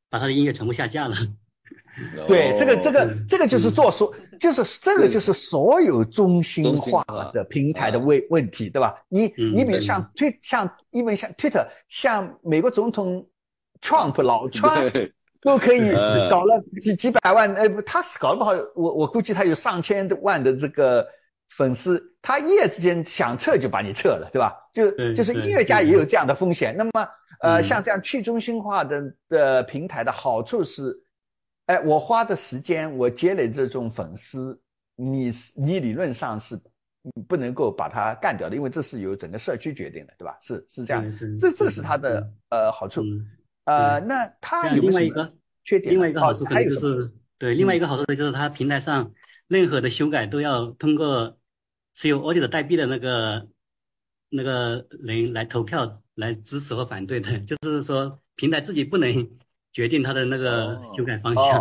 [0.09, 1.15] 把他的音乐全部下架了。
[2.27, 8.95] 对，这个这个这个就是做所，就是这个就是所有中心化的平台的问问题，对吧？
[9.09, 9.23] 你
[9.53, 13.27] 你比如像推像因为像 Twitter，像美国总统
[13.81, 14.91] Trump 老川。
[15.39, 15.91] 都可以
[16.31, 21.07] 搞了几几百万，呃不，他是搞得不好，我我估计他有上千万的这个
[21.55, 24.53] 粉丝，他一夜之间想撤就把你撤了，对吧？
[24.73, 26.75] 就就是音乐家也有这样的风险。
[26.75, 26.91] 那么
[27.39, 30.93] 呃，像这样去中心化的的平台的好处是，
[31.67, 34.59] 哎，我花的时间，我积累这种粉丝，
[34.97, 36.59] 你你理论上是
[37.29, 40.37] 不能够把它干掉的，因为这是由整个社区决定的，对吧？
[40.41, 41.01] 是是这样，
[41.39, 43.05] 这这是它的呃好处。
[43.63, 49.13] 呃，那它有另外一个缺点，另外一个好处可能就是对，另外一个好处就是它平台上
[49.47, 51.36] 任何的修改都要通过
[51.97, 53.47] 持有 Audio 的代币的那个
[54.29, 59.27] 那个人来投票来支持和反对的， 就是说平台自己不能
[59.73, 61.59] 决定它的那个修改方向。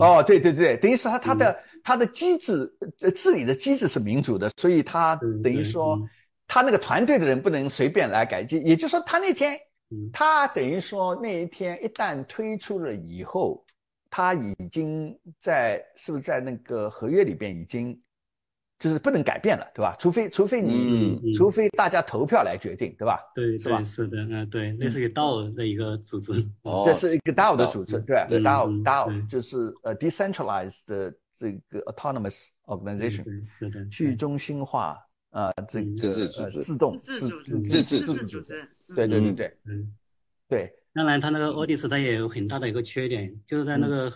[0.00, 2.68] 哦，对对对，等于是它它的它的机制
[3.00, 5.96] 呃治理的机制是民主的，所以它等于说
[6.48, 9.56] 他那个团队的人不能随便来改进，也就是说他那天。
[10.12, 13.64] 他等于说那一天一旦推出了以后，
[14.10, 17.96] 他已经在是不是在那个合约里边已经
[18.84, 19.96] 就是不能改变了，对吧？
[19.98, 23.18] 除非除非你，除非大家投票来决定，对吧？
[23.34, 23.82] 对，是吧？
[23.82, 26.34] 是的，嗯，对，那是一个 DAO 的一个组织，
[26.84, 34.98] 这是一个 DAO 的组织，对，DAO DAO 就是呃 decentralized 的这个 autonomous organization，是的，去中心化。
[35.30, 35.96] 啊，这个
[36.60, 39.92] 自动自主自自自自组织，对对对对，嗯，
[40.46, 40.72] 对。
[40.92, 44.08] 当然，它那个 Audius 它也有很大的一个缺点，就是在那个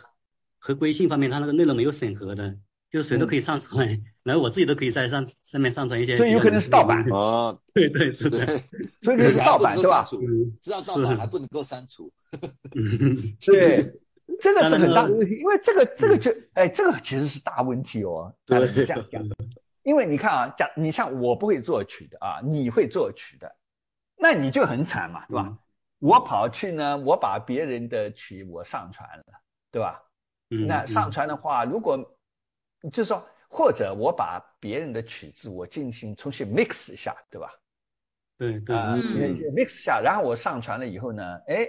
[0.59, 2.57] 合规性方面，它那个内容没有审核的，
[2.89, 7.57] 就是谁都可以上传，然后我自己都可以在上上面上传一些，所以有可能是盗版啊。
[7.73, 8.47] 对对是的，
[9.01, 10.05] 所以你是盗版对吧？
[10.61, 12.13] 知道盗版还不能够删除。
[13.47, 13.83] 对，
[14.39, 18.31] 这个是很大的问题，因为这个这个就哎，这个其实是大问题哦。
[18.45, 19.27] 对，这样讲。
[19.85, 23.51] 因为你看啊，讲你像我不会作曲的啊，你会作曲的，
[24.19, 25.57] 那你就很惨嘛，对吧？
[26.01, 29.25] 我跑去呢，我把别人的曲我上传了，
[29.73, 30.03] 对吧？
[30.67, 31.99] 那上传的话，如果
[32.93, 37.51] 就是说，或者我把别人的曲子我进行重新 mix 一下，对吧？
[38.37, 38.77] 对对
[39.53, 41.67] ，mix 下，然后我上传了以后呢，哎，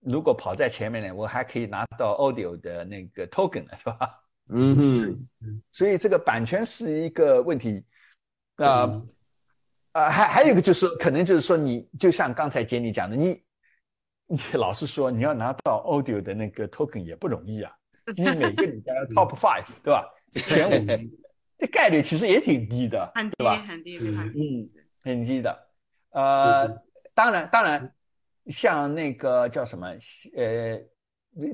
[0.00, 4.18] 如果跑在前面呢，我还可以拿到 audio 的那个 token 了，是吧？
[4.48, 5.28] 嗯哼，
[5.70, 7.84] 所以这个版权是一个问题，
[8.56, 9.02] 啊，
[9.92, 13.42] 啊，还还有一个就是可能就是说，你就像刚才杰尼讲的，你
[14.26, 17.72] 你老实说，你要拿到 audio 的那个 token 也不容易啊。
[18.16, 20.04] 你每个礼拜 top five，对吧？
[20.40, 21.10] 前五名，
[21.58, 23.62] 这概率其实也挺低的，很低对吧？
[23.68, 24.40] 很低非常低。
[24.40, 25.68] 嗯，很低的。
[26.10, 26.68] 呃，
[27.14, 27.94] 当然，当然，
[28.46, 29.88] 像那个叫什么，
[30.36, 30.80] 呃，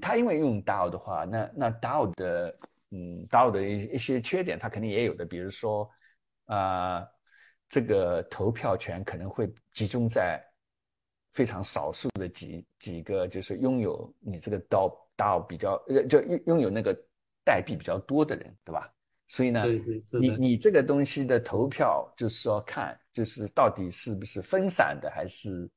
[0.00, 2.58] 他因为用 DAO 的话，那那 DAO 的，
[2.90, 5.88] 嗯，DAO 的一一些缺点，他肯定也有的，比如说，
[6.46, 7.06] 啊、
[7.68, 10.42] 这个投票权可能会集中在
[11.32, 16.98] 非常少数的几几个，就是拥有你这个 DAO DAO 比较，呃，就拥拥有那个
[17.48, 18.92] 代币比较多的人，对吧？
[19.26, 25.70] 所以呢，对对，你你这个东西的投票，就是说看，就是到底是不是分散的，还是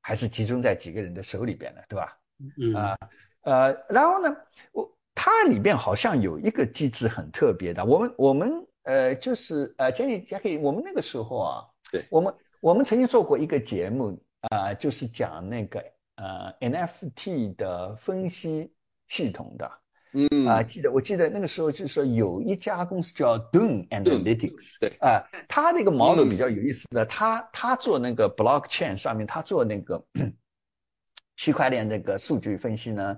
[0.00, 2.18] 还是集中在几个人的手里边的，对吧？
[2.56, 2.98] 嗯啊
[3.42, 4.36] 呃，然后呢，
[4.72, 14.20] 我它里边好像有一个机制很特别的，我们我们呃就是呃，Jenny Jackie，我们那个时候啊，对我们我们曾经做过一个节目
[14.50, 15.80] 啊、呃就是讲那个
[16.16, 18.72] 呃 NFT 的分析
[19.06, 19.70] 系统的。
[20.12, 20.46] 嗯。
[20.46, 24.90] 啊、记得我记得那个时候就是说有一家公司叫 Doom Analytics，对。
[25.00, 26.28] 啊、它那个 model 嗯。
[26.28, 30.04] 比较有意思的，它它做那个 blockchain 上面，它做那个
[31.36, 33.16] 区块链那个数据分析呢，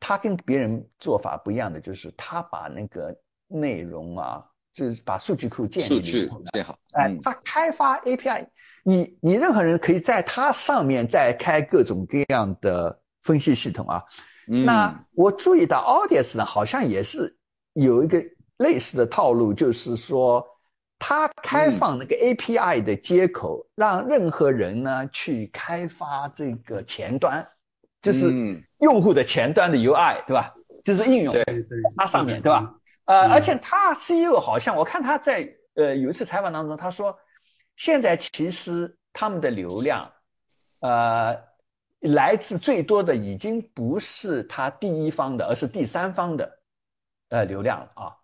[0.00, 3.14] 它跟别人做法不一样的，就是它把那个
[3.46, 8.46] 内容啊，就是把数据库建立了以数据建好，哎嗯，它开发 API，
[8.82, 14.02] 你你任何人可以在它上面再开各种各样的分析系统啊。
[14.48, 17.36] 嗯那我注意到 Audience 呢，好像也是
[17.74, 18.22] 有一个
[18.58, 20.46] 类似的套路，就是说
[20.98, 27.46] 它开放那个 API 的接口，让任何人呢去开发这个前端，
[28.00, 30.54] 就是嗯用户的前端的 UI，对吧？
[30.84, 31.32] 就是应用。
[31.32, 32.74] 对对对，它上面对吧？
[33.04, 37.16] 呃，嗯而且他 CEO 好像我看他在呃有一次采访当中，他说，
[37.76, 40.08] 现在其实他们的流量，
[40.80, 41.36] 呃，
[42.02, 46.58] 来自最多的已经不是他第一方的，而是第三方的，
[47.30, 48.16] 呃，流量了啊。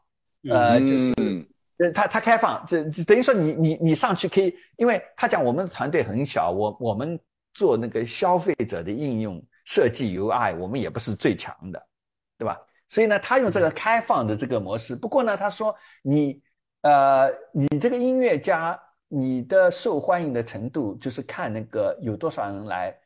[0.50, 1.46] 呃，就是嗯
[1.78, 7.18] 呃，他他开放，这这等于说你你你上去可以，因为他讲我们的团队很小，我我们
[7.54, 11.86] 做那个消费者的应用设计 UI，我们也不是最强的，
[12.36, 12.58] 对吧？
[12.88, 14.96] 所以呢，他用这个开放的这个模式。
[14.96, 16.40] 不过呢，他说你
[16.82, 22.96] 呃，你这个音乐家，你的受欢迎的程度就是看那个有多少人来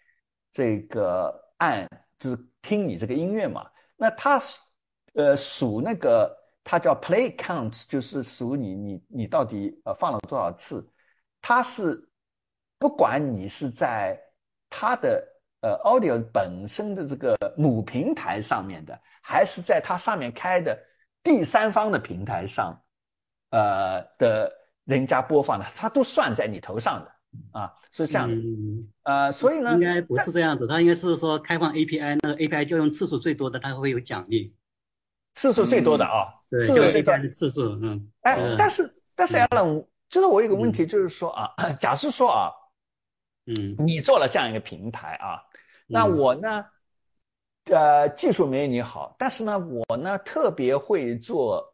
[0.52, 1.88] 这个按，
[2.18, 3.68] 就是听你这个音乐嘛。
[3.96, 4.40] 那他
[5.14, 10.86] 呃数那个，他叫 play count，就是数你你你到底呃放了多少次。
[11.40, 12.08] 他是
[12.78, 14.20] 不管你是在
[14.68, 15.26] 他的
[15.60, 20.76] 呃 audio 本身的这个母平台上面的，还是在它上面开的
[21.22, 22.80] 第三方的平台上，
[23.50, 24.52] 呃的
[24.84, 27.12] 人家播放的，它都算在你头上的
[27.52, 28.34] 啊，是这样的。
[28.34, 34.54] 嗯，呃，所以呢应，该不是这样子，它应该是说开放 API，那个 API 调用次数最多的，它会有奖励，
[35.34, 39.46] 次数最多的啊，对，次数最多的次数，嗯，哎嗯，但是但是嗯。
[39.48, 42.50] Alan，就是我有个问题，就是说啊，假设说啊，
[43.46, 45.40] 嗯，你做了这样一个平台啊，
[45.86, 46.16] 那嗯。
[46.16, 46.64] 我呢，
[47.70, 51.64] 呃，技术没你好，但是呢，我呢特别会做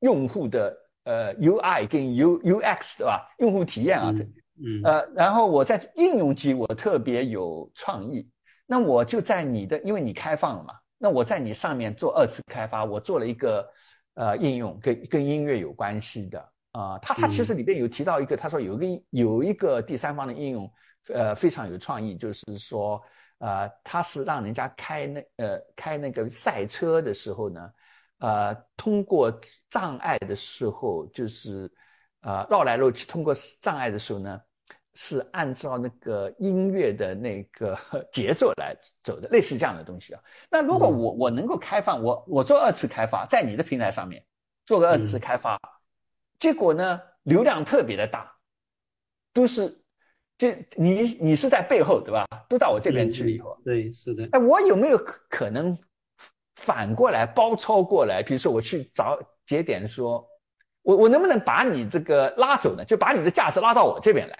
[0.00, 3.26] 用户的呃 UI 跟 U UX 对吧？
[3.38, 8.28] 用户体验啊，嗯嗯呃，然后我在应用机我特别有创意，
[8.66, 13.68] 那我就在你的，因为你开放了嘛，那我在你上面做二次开发，我做了一个
[14.14, 16.40] 呃应用跟跟音乐有关系的
[16.72, 20.72] 啊、他他其实里边有提到一个，他说有一个有一个第三方的应用，
[21.12, 23.02] 呃非常有创意，就是说
[23.38, 27.70] 呃他是让人家开那呃开那个赛车的时候呢，
[28.18, 29.32] 呃通过
[29.70, 31.70] 障碍的时候就是
[32.22, 34.40] 呃绕来绕去，通过障碍的时候呢。
[35.00, 37.78] 是按照那个音乐的那个
[38.10, 40.20] 节奏来走的，类似这样的东西啊。
[40.50, 44.20] 那如果我我能够开放，我我做二次开发，在你的平台上面
[44.66, 45.56] 做个二次开发，
[46.40, 48.28] 结果呢流量特别的大，
[49.32, 49.68] 都是
[50.36, 52.26] 就你你是在背后对吧？
[52.48, 55.78] 都到我这边去了以后，嗯对，是的，哎，我有没有可可能
[56.56, 58.20] 反过来包抄过来？
[58.20, 60.28] 比如说我去找节点说，
[60.82, 62.84] 我我能不能把你这个拉走呢？
[62.84, 64.36] 就把你的价值拉到我这边来？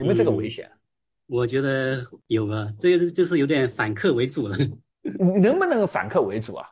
[0.00, 0.68] 有没有这个危险？
[1.26, 4.56] 我觉得有啊，这个就是有点反客为主了，
[5.02, 6.66] 你能不能反客为主啊？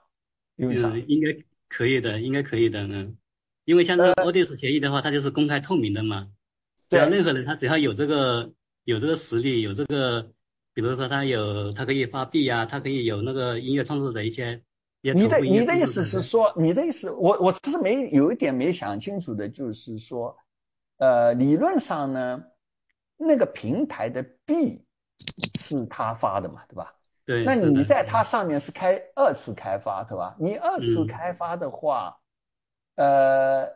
[0.56, 0.88] 因为啥？
[0.88, 1.28] 嗯，应该
[1.68, 3.06] 可以的，应该可以的，呢，
[3.66, 6.26] 因为像这个 Audience 协议的话，它就是公开透明的嘛，
[6.88, 8.50] 只要对任何人他只要有这个
[8.84, 10.22] 有这个实力，有这个，
[10.74, 14.60] 比如说他有他可以发币啊，他可以有那个音乐创作者一些，
[15.02, 20.36] 你的你的意思是说，你的意思，我我其实没有一点没想清楚的，就是说，
[20.96, 22.42] 呃，理论上呢，
[23.18, 24.82] 那个平台的币
[25.58, 26.94] 是他发的嘛，对吧？
[27.26, 30.34] 对，那你在它上面是开二次开发，对吧？
[30.38, 32.16] 你二次嗯开发的话，
[32.96, 33.68] 呃，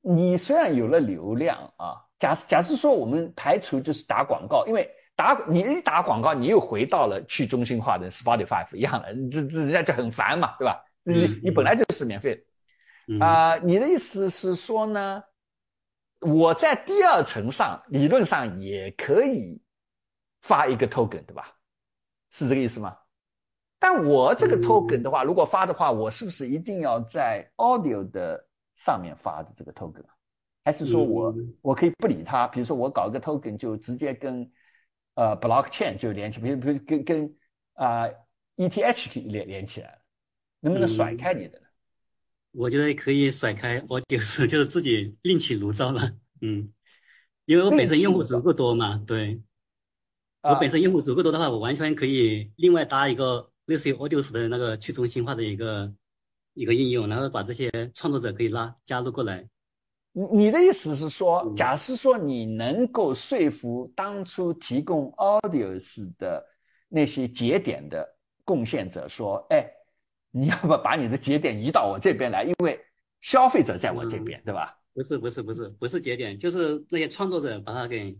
[0.00, 10.82] 你虽然有了流量啊，假假设说我们排除就是打广告，因为打你一打广告，你又回到了去中心化的 Spotify 一样了，这这人家就很烦嘛，对吧？
[11.04, 12.44] 你嗯你本来就是免费
[13.20, 15.22] 啊、你的意思是说呢，
[16.20, 19.62] 我在第二层上理论上也可以
[20.42, 21.54] 发一个 token，对吧？
[22.30, 22.96] 是这个意思吗？
[23.78, 28.44] 但我这个嗯 token 的话，如果发的话，我是不是一定要在 audio 的
[28.74, 30.14] 上面发的这个 token 啊？
[30.64, 32.46] 还是说我、嗯我可以不理它？
[32.48, 34.50] 比如说我搞一个 token 就直接跟
[35.14, 37.36] 呃 blockchain 就连起，比如比如跟跟
[37.74, 38.08] 啊、
[38.56, 39.98] ETH 连连起来了，
[40.60, 41.67] 能不能甩嗯开你的呢？
[42.58, 46.12] 我觉得可以甩开 Audius， 就是自己另起炉灶了。
[46.40, 46.68] 嗯，
[47.44, 49.40] 因为我本身用户足够多嘛，对，
[50.42, 55.94] 我啊本身用户足够多的话，我完全可以另外搭一个类似于 Audius 的那个去中心化的一个
[56.54, 59.48] 一个应用，然后把这些创作者可以拉加入过来。
[60.10, 66.44] 你你的意思是说，嗯假设说你能够说服当初提供 Audios 的
[66.88, 68.04] 那些节点的
[68.42, 69.64] 贡献者说，哎，
[70.30, 72.44] 你要不要把你的节点移到我这边来？
[72.44, 72.78] 因为
[73.20, 74.78] 消费者在我这边，对吧？
[74.94, 78.18] 不是不是不是不是节点，就是那些创作者把他给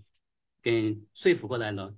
[0.63, 1.95] 给说服过来了。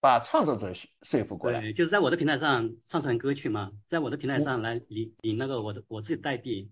[0.00, 0.70] 把创作者
[1.02, 1.60] 说服过来。
[1.60, 6.70] 对，就是在我的平台上上传歌曲嘛，在我的平台上来领领那个我的我自己代币。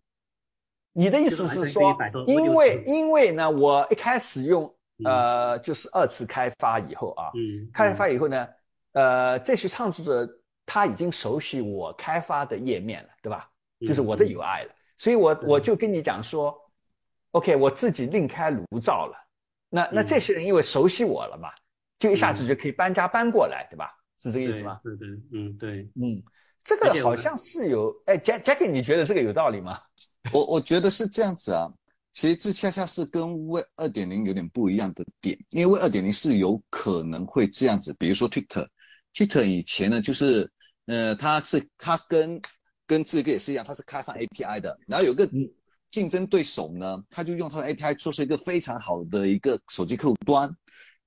[0.92, 4.72] 你的意思是说，因为因为呢，我一开始用
[5.04, 8.46] 呃，就是二次开发以后啊，嗯，开发以后呢，
[8.92, 10.30] 呃，这些创作者
[10.72, 13.46] 他已经熟悉我开发的页面了，对吧？
[13.86, 16.58] 就是我的 UI 了，所以我我就跟你讲说
[17.32, 19.14] ，OK，我自己另开炉灶了。
[19.68, 21.50] 那那这些人因为熟悉我了嘛，
[21.98, 23.90] 就一下子就可以搬家搬过来，对吧？
[24.18, 24.80] 是这个意思吗？
[24.82, 26.22] 对对，嗯对，嗯，
[26.64, 29.78] 这个好像是有，哎，Jack Jack，你觉得这个有道理吗？
[30.32, 31.70] 我我觉得是这样子啊，
[32.12, 40.50] 其实这恰恰是跟 Web 二点零有点不一样的点，因为 Web 二点零是有可能会这样子，比如说 Twitter，Twitter 以前呢就是，
[40.86, 42.40] 呃，它是它跟
[42.86, 45.28] 跟这个也是一样，它是开放 API 的，然后有个
[45.90, 50.50] 竞争对手呢，他就用他的 API 做出一个非常好的一个手机客户端，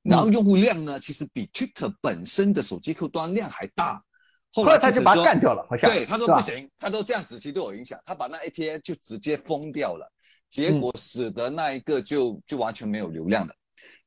[0.04, 4.02] 然后用户量呢，其实比 Twitter 本身的手机客户端量还大。
[4.54, 5.90] 后来他就把它干掉了，好像。
[5.90, 10.10] 对他说不行，他都这样子，其实对我影响，他把那 API 就直接封掉了，
[10.50, 13.54] 结果使得那一个就就完全没有流量了。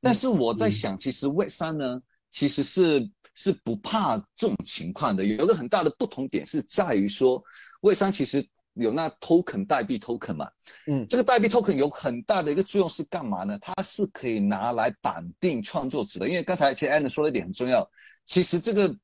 [0.00, 2.00] 但是我在想，其实 Web 三呢，
[2.30, 5.24] 其实是是不怕这种情况的。
[5.24, 7.42] 有一个很大的不同点是在于说
[7.82, 10.50] ，Web 三其实有那 token 代币 token 嘛，
[10.86, 13.58] 嗯，这个代币 token 有很大的一个作用是干嘛呢？
[13.60, 17.88] 它是可以拿来绑定创作者的，因为刚才其实 Alan 说了一点很重要，
[18.24, 18.94] 其实这个。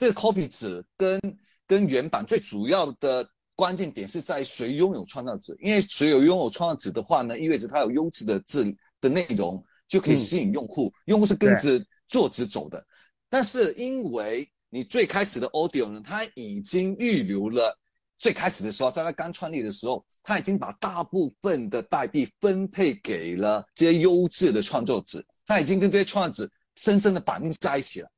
[0.00, 1.20] 这个 copy 纸跟
[1.66, 8.64] 跟原版最主要的关键点是在谁拥有创造纸，因为谁有拥有创造纸的话呢，意味着它有优质的字
[9.00, 12.84] 的内容，就可以吸引用户，嗯、用户是跟着作者走的。
[13.28, 17.78] 但是因为你最开始的 audio 呢，它已经预留了
[18.18, 28.10] 最开始的时候，在它刚创立的时候，它已经把大部分的代币分配给了这些优质的创作者，它已经跟这些创作者深深的绑定在一起了。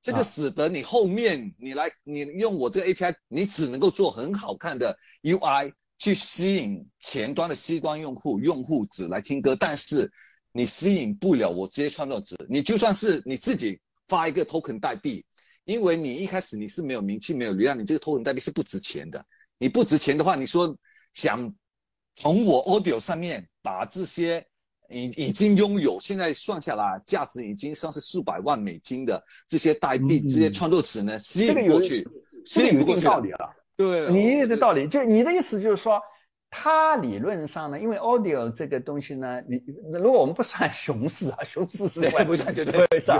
[0.00, 10.10] 这个使得你后面你来你用我这个 API，你只能够做很好看的 UI 去吸引前端的西端用户用户只来听歌，但是
[10.58, 12.36] 你吸引不了我这些创作者。
[12.48, 15.24] 你就算是你自己发一个 token 代币，
[15.64, 19.24] 因为你一开始你是没有名气没有流量，你这个 token 代币是不值钱的。
[19.58, 20.76] 你不值钱的话，你说
[21.14, 21.52] 想
[22.16, 24.44] 从我 Audio 上面把这些。
[24.90, 32.08] 已已经拥有，现在算下来价值已经算是数百万美金的这些代币，嗯、这些创作者呢，吸引过去，
[32.46, 33.54] 这个有一定道理了。
[33.76, 36.00] 对，你的道理，就你的意思就是说，
[36.60, 43.12] 它理论上呢，因为 audio 这个东西呢，你如果我们不算熊市啊， 熊市是不算绝对回事。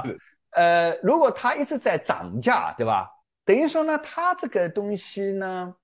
[0.50, 3.08] 呃，如果它一直在涨价，对吧？
[3.44, 5.74] 等于说呢，它这个东西呢，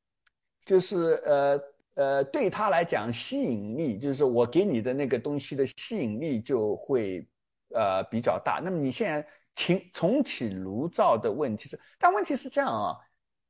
[0.64, 1.61] 就是呃。
[1.96, 7.24] 呃，对它来讲，吸引力就是说我给你的那个东西的吸引力就会
[7.72, 8.61] 呃比较大。
[8.64, 9.24] 那么你现在
[9.55, 12.98] 请重启炉灶的问题是，但问题是这样啊，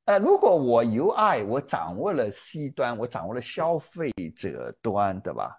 [0.07, 5.59] 呃，如果我 UI 我掌握了 C 端，我掌握了消费者端，对吧？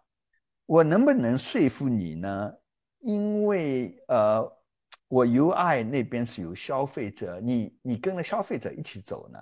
[0.66, 2.52] 我能不能说服你呢？
[3.00, 4.42] 因为呃，
[5.08, 9.40] 我 UI 那边是有消费者，你你跟着消费者一起走呢？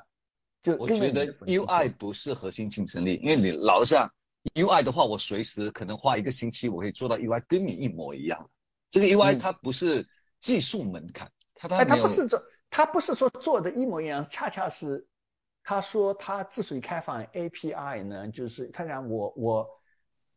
[0.61, 4.09] 就我觉得 UI 不是核心竞争力，因为你老实讲
[4.55, 8.49] ，UI 的话，我随时可能花一个星期，我可以做到 UI 跟你一模一样。
[8.89, 10.05] 这个 UI 它不是
[10.39, 12.41] 技术门槛，它它哎，它不是这，
[12.75, 15.05] 他不是说做的一模一样，恰恰是
[15.63, 19.69] 他说他之所以开放 API 呢，就是他讲我我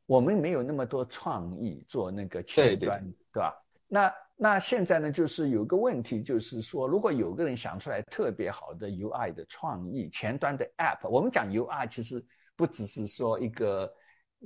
[0.05, 3.57] 我们没有那么多创意做那个前端，对吧？
[3.89, 12.23] 那那现在呢，就是有个问题，就是说如果有个人想出来特别好的 UI 的创意，前端的 App，我们讲 UI 其实
[12.55, 13.91] 不只是说一个。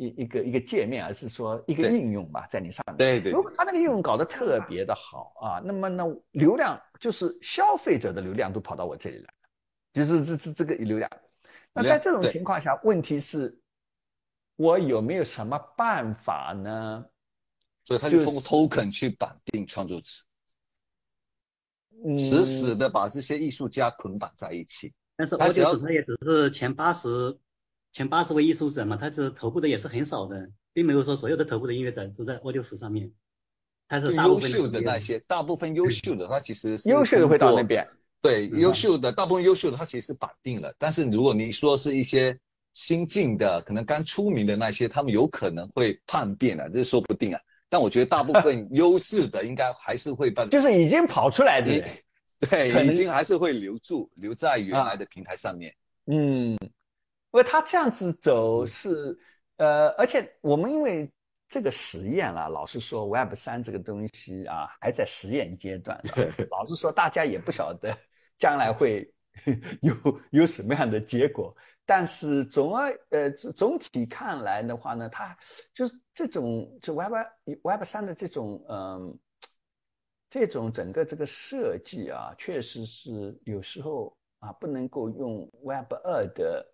[0.01, 2.97] 一一个一个界面，而是说一个应用吧，在你上面。
[2.97, 3.33] 对对。
[3.33, 9.35] 如果他那个应用搞得特别的好啊，那么呢流量就是消费者的流量都跑到我这里来了，
[9.93, 11.11] 就是这这这个流量。
[11.75, 13.61] 那在这种情况下，问题是，
[14.57, 17.05] 我有没有什么办法呢？
[17.85, 20.09] 所以他就通过 token 去绑定创作者，
[22.17, 24.95] 死死的把这些艺术家捆绑在一起。
[25.17, 27.39] 但是，我觉得他也只是前八十。
[27.93, 33.11] 前八十位艺术者嘛，他是头部的也是很少的，并没有说所有的头部的音乐者都在 Audius 上面。
[33.89, 37.85] 他是优秀的那些，大部分优秀的他其实优秀的会到那边。
[38.23, 42.39] 对，优秀的大部分优秀的他其实是绑定了，但是如果你说是一些
[42.73, 47.41] 新进的，可能刚出名的那些，他们有可能会叛变啊，这说不定啊。
[47.69, 51.85] 但我觉得大部分 优质的应该还是会办，就是已经跑出来的，
[52.49, 55.75] 对，已经还是会留住，留在原来的平台上面。
[56.07, 56.57] 嗯。
[57.33, 59.17] 因为他这样子走是，
[59.57, 61.09] 呃，而且我们因为
[61.47, 66.01] 这个实验啦，老实说，Web 三这个东西啊还在实验阶段，
[66.51, 67.97] 老实说，大家也不晓得
[68.37, 69.09] 将来会
[69.81, 69.95] 有
[70.33, 71.55] 有什么样的结果。
[71.87, 75.37] 但是总而呃总体看来的话呢，它
[75.73, 77.13] 就是这种就 Web
[77.63, 79.19] Web 三的这种嗯
[80.29, 86.67] 这种整个这个设计啊，确实是有时候啊不能够用 Web 二的。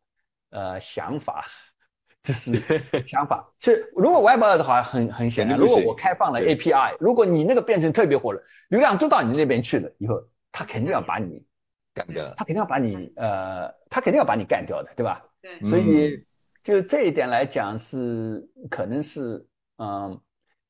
[0.57, 1.45] 呃，想法
[2.25, 2.51] 就是
[3.07, 3.47] 想法。
[3.61, 10.15] 是如果 Web 二的话，很很显然，如果我开放了 API，如果你那个变成特别火了，流量都到你那边去了，以后
[10.51, 11.45] 他肯定要把你
[11.93, 15.23] 干掉，他肯定要把你呃，他肯定要把你干掉的，对吧？
[15.43, 15.61] 对。
[15.69, 16.25] 所以
[16.65, 19.47] 就这一点来讲，是可能是
[19.77, 20.19] 嗯，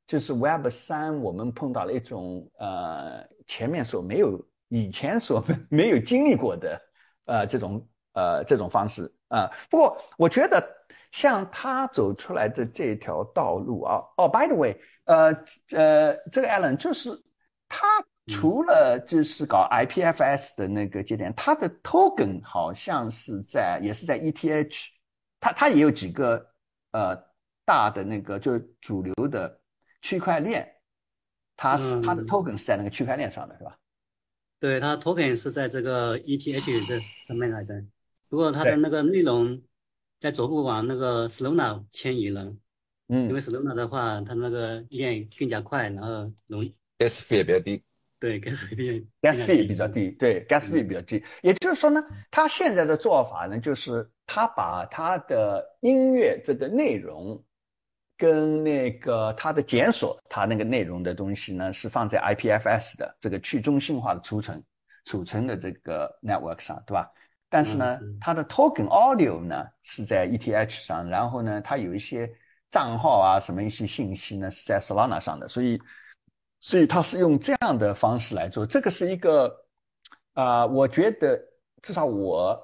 [0.06, 6.82] 就是 Web 三我们碰到了一种呃前面所没有、以前所没有经历过的
[7.26, 9.10] 呃这种呃这种方式。
[9.28, 10.64] 啊，不过我觉得
[11.10, 15.32] 像他走出来的这条道路啊，哦，by the way，呃
[15.74, 17.10] 呃，这个 Alan 就是
[17.68, 17.86] 他
[18.28, 24.74] 除了就是搞 IPFS 的那个节点，他的 token 好像是在也是在 ETH，
[25.40, 26.44] 他他也有几个
[26.92, 27.16] 呃
[27.64, 29.60] 大的那个就是主流的
[30.02, 30.68] 区块链，
[31.56, 33.76] 他是他的 token 是在那个区块链上的是吧？
[34.60, 37.82] 对，他 token 是在这个 ETH 这上面来的。
[38.36, 39.58] 不过它的那个内容
[40.20, 42.54] 在逐步往那个 Solana 迁移了，
[43.08, 46.68] 嗯，因为 Solana 的话，它那个链更加快，然后容易。
[46.98, 47.82] Gas fee 比较低，
[48.20, 51.24] 对 gas fee gas fee 比较低，对 gas fee 比较低。
[51.40, 57.42] 也就是说呢，他现在的做法呢，就是他把他的音乐这个内容
[58.18, 64.62] 跟那个他的检索，他那个内容的东西呢，是放在 IPFS 的这个去中心化的储存
[65.06, 67.10] 储存的这个 network 上，对吧？
[67.48, 72.28] 但是呢，它的 token audio 呢是在 ETH 上，然后呢，它有一些
[72.70, 75.80] 账号啊，什么一些信息呢是在 Solana 上的，所以，
[76.60, 78.66] 所以它是用这样的方式来做。
[78.66, 79.54] 这个是一个，
[80.34, 81.40] 啊，我觉得
[81.82, 82.60] 至少我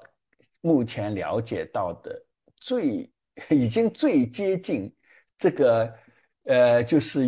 [0.59, 2.21] 目前了解到的
[2.59, 3.09] 最
[3.49, 4.93] 已经最接近
[5.37, 5.93] 这个，
[6.43, 7.25] 呃，就是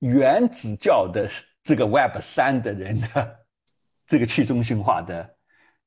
[0.00, 1.28] 原子教的
[1.62, 3.40] 这个 Web 三的人的
[4.06, 5.36] 这个去中心化的。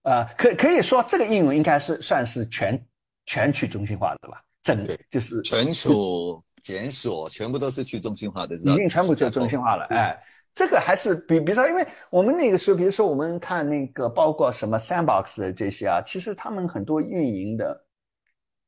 [0.03, 2.87] 呃，可可以说这个应用应该是算是全
[3.25, 4.43] 全去中心化的吧？
[4.61, 9.85] 整就是存储、检索全部都是去中心化的，已经全部去中心化了。
[9.91, 10.17] 哎，
[10.53, 17.85] 这个还是比比如说，因为我们那个时候，比如说我们看那个包括什么 Sandbox 的这些啊，其实他们很多运营的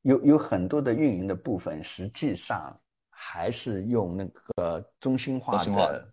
[0.02, 2.78] 有有很多的运营的部分，实际上
[3.10, 6.08] 还是用那个中心化的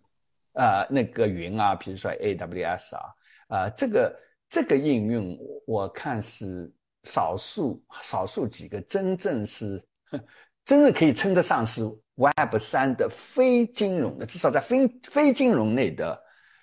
[0.52, 3.02] 啊那个云啊，比如说 AWS 啊
[3.48, 4.14] 啊这个。
[4.48, 6.72] 这个应用我看是
[7.02, 9.84] 少数少数几个真正是
[10.64, 11.82] 真的可以称得上是
[12.14, 16.18] Web 三的非金融的，至少在非非金融内的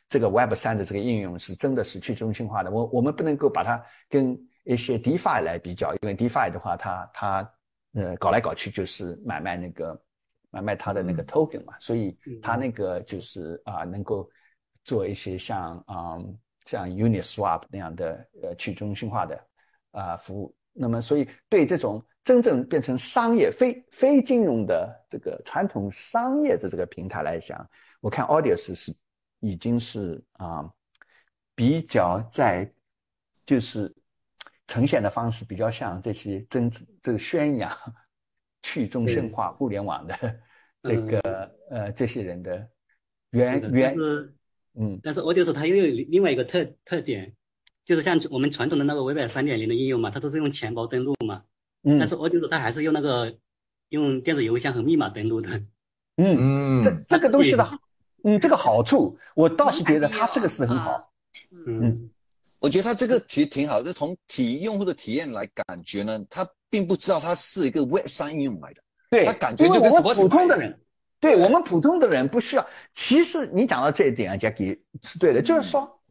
[0.07, 2.71] 这个 Web 三的这个应用是真的是去中心化的。
[2.71, 7.53] 我我们不能够把它跟一些 DeFi 来比较，因为 DeFi 的话，它它
[7.93, 10.01] 呃搞来搞去就是买卖那个
[10.49, 14.29] 买卖它的那个 token 嘛，所以它那个就是啊能够
[14.83, 16.17] 做一些像啊。
[16.65, 19.47] 像 Uniswap 那样的呃去中心化的
[19.91, 27.67] 啊服务，那么所以对这种真正变成商业非非金融的这个传统商业的这个平台来讲，
[27.99, 28.95] 我看 Audius 是
[29.39, 30.71] 已经是啊
[31.55, 32.71] 比较在
[33.45, 33.93] 就是
[34.67, 36.71] 呈现的方式比较像这些真
[37.01, 37.75] 这个宣扬
[38.63, 40.39] 去中心化互联网的
[40.83, 42.69] 这个呃这些人的
[43.31, 43.95] 原原
[44.79, 47.33] 嗯，但是 Audius 它又有另外一个特特点，
[47.83, 51.43] 就是像我们传统的那个 Web 三点零的应用嘛，它都是用钱包登录嘛，
[51.83, 53.35] 嗯，但是 Audius 它还是用那个
[53.89, 55.49] 用电子邮箱和密码登录的，
[56.17, 56.37] 嗯。
[56.39, 57.79] 嗯，这这个东西的，
[58.23, 61.11] 嗯，这个好处我倒是觉得它这个是很好，
[61.67, 62.09] 嗯，
[62.59, 70.79] 我觉得它这个其实挺好就，从体用户的体验来感觉呢，他并不知道它是一个 Web 三应用来的，对，他感觉就跟普通的人。
[71.21, 72.67] 对我们普通的人不需要。
[72.95, 76.01] 其实你讲到这一点啊，Jackie 是对的，就是说，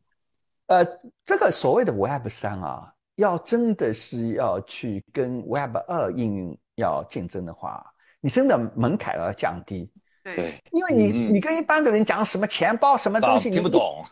[0.68, 0.86] 呃，
[1.26, 7.84] 这个所谓的 Web 三啊，要真的是要去跟 Web 二应用要竞争的话，
[8.20, 9.92] 你真的门槛要降低。
[10.22, 14.04] 对，因为你你跟一般的人讲什么钱包什么东西，听不懂，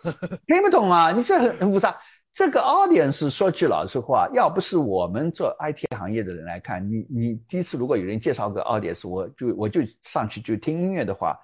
[0.47, 1.97] 听不懂啊，你这很很复杂。
[2.35, 11.37] 这个 audience 说句老实话，要不是我们做 IT 行业的人来看，你你第一次如果有人介绍个 audience，我就我就上去就听音乐的话，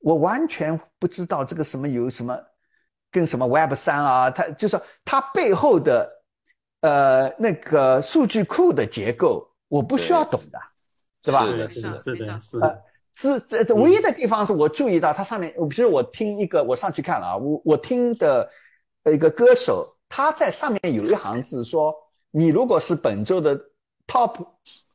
[0.00, 2.38] 我完全不知道这个什么有什么
[3.10, 6.06] 跟什么 Web 三啊，它就是它背后的
[6.82, 10.60] 呃那个数据库的结构，我不需要懂的，
[11.24, 11.46] 是吧？
[11.46, 12.82] 是的，是的，是的，是的。
[13.14, 18.50] 是这这唯一的地方是我注意到它上面，比如我听一个，我上去看了啊，我我听的
[19.10, 19.91] 一个歌手。
[20.14, 21.96] 他在上面有一行字说
[22.30, 23.58] ：“你如果是本周的
[24.06, 24.46] top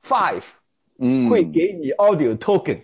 [0.03, 0.43] five，
[0.99, 2.79] 嗯，会给你 audio token。”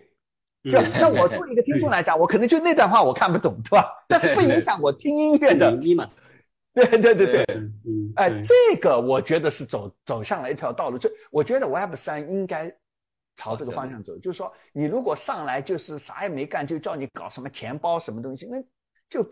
[0.65, 3.88] 就那我作为一个听众来讲，我可能就那段话我看不懂，对吧？
[4.10, 5.77] 但是不影响我听音乐的。
[6.73, 7.45] 对对 对对，
[7.85, 10.97] 嗯，哎，这个我觉得是走走向了一条道路。
[10.97, 12.76] 就我觉得 Web 三应该
[13.35, 18.60] 朝这个方向走，就是说，你如果上来就是啥也没干，就叫你搞什么钱包什么东西，那
[19.07, 19.23] 就。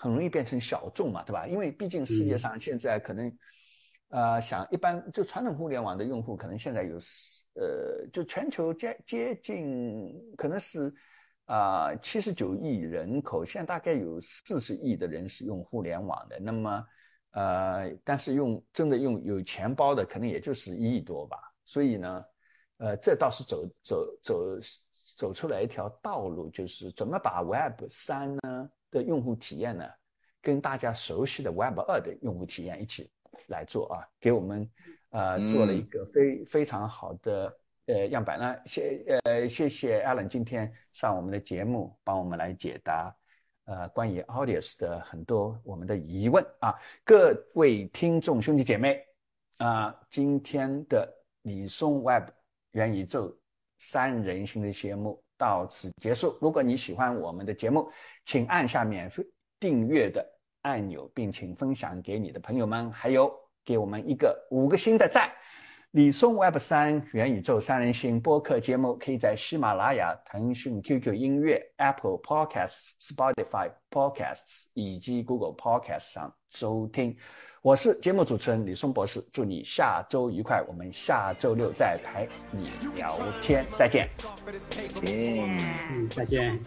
[0.00, 1.46] 很容易变成小众嘛，对吧？
[1.46, 3.38] 因为毕竟世界上现在可能，
[4.08, 6.96] 呃，想一般就传统互联网的用户，可能现在有，
[7.54, 10.90] 呃，就全球接接近可能是
[11.44, 16.40] 啊七十九亿人口，现在大概有四十亿的人是用互联网的。
[16.40, 16.86] 那么，
[17.32, 21.36] 呃，但是用真的用有钱包的，可能也就是一亿多吧。
[21.66, 22.24] 所以呢，
[22.78, 24.36] 呃，这倒是走走走
[25.14, 28.70] 走出来一条道路，就是怎么把 Web 三呢？
[28.90, 29.84] 的用户体验呢，
[30.42, 33.10] 跟大家熟悉的 Web 二的用户体验一起
[33.46, 34.68] 来做啊，给我们
[35.10, 37.56] 呃做了一个非非常好的
[37.86, 38.38] 呃样板。
[38.38, 43.14] 那谢呃谢谢 Alan 今天上我们的节目，帮我们来解答
[43.64, 46.74] 呃关于 Audius 的很多我们的疑问啊。
[47.04, 49.00] 各位听众兄弟姐妹
[49.58, 51.08] 啊，今天的
[51.42, 52.30] 李松 Web
[52.72, 53.36] 元宇宙
[53.78, 56.36] 三人行的节目到此结束。
[56.38, 57.90] 如果你喜欢我们的节目，
[58.26, 59.24] 请按下免费
[59.58, 60.22] 订阅的
[60.60, 63.32] 按钮，并请分享给你的朋友们，还有
[63.64, 65.32] 给我们一个五个星的赞。
[65.92, 77.16] 李松 Web 三元宇宙三人行播客节目可以在喜马拉雅、腾讯 QQ 音乐、Apple Podcasts、Spotify Podcasts 以及 Google Podcasts 上收听。
[77.62, 84.08] 我是节目主持人李松博士，祝你下周愉快，我们下周六再陪你聊天，再见。
[84.70, 85.60] 再见，
[85.90, 86.58] 嗯，再见。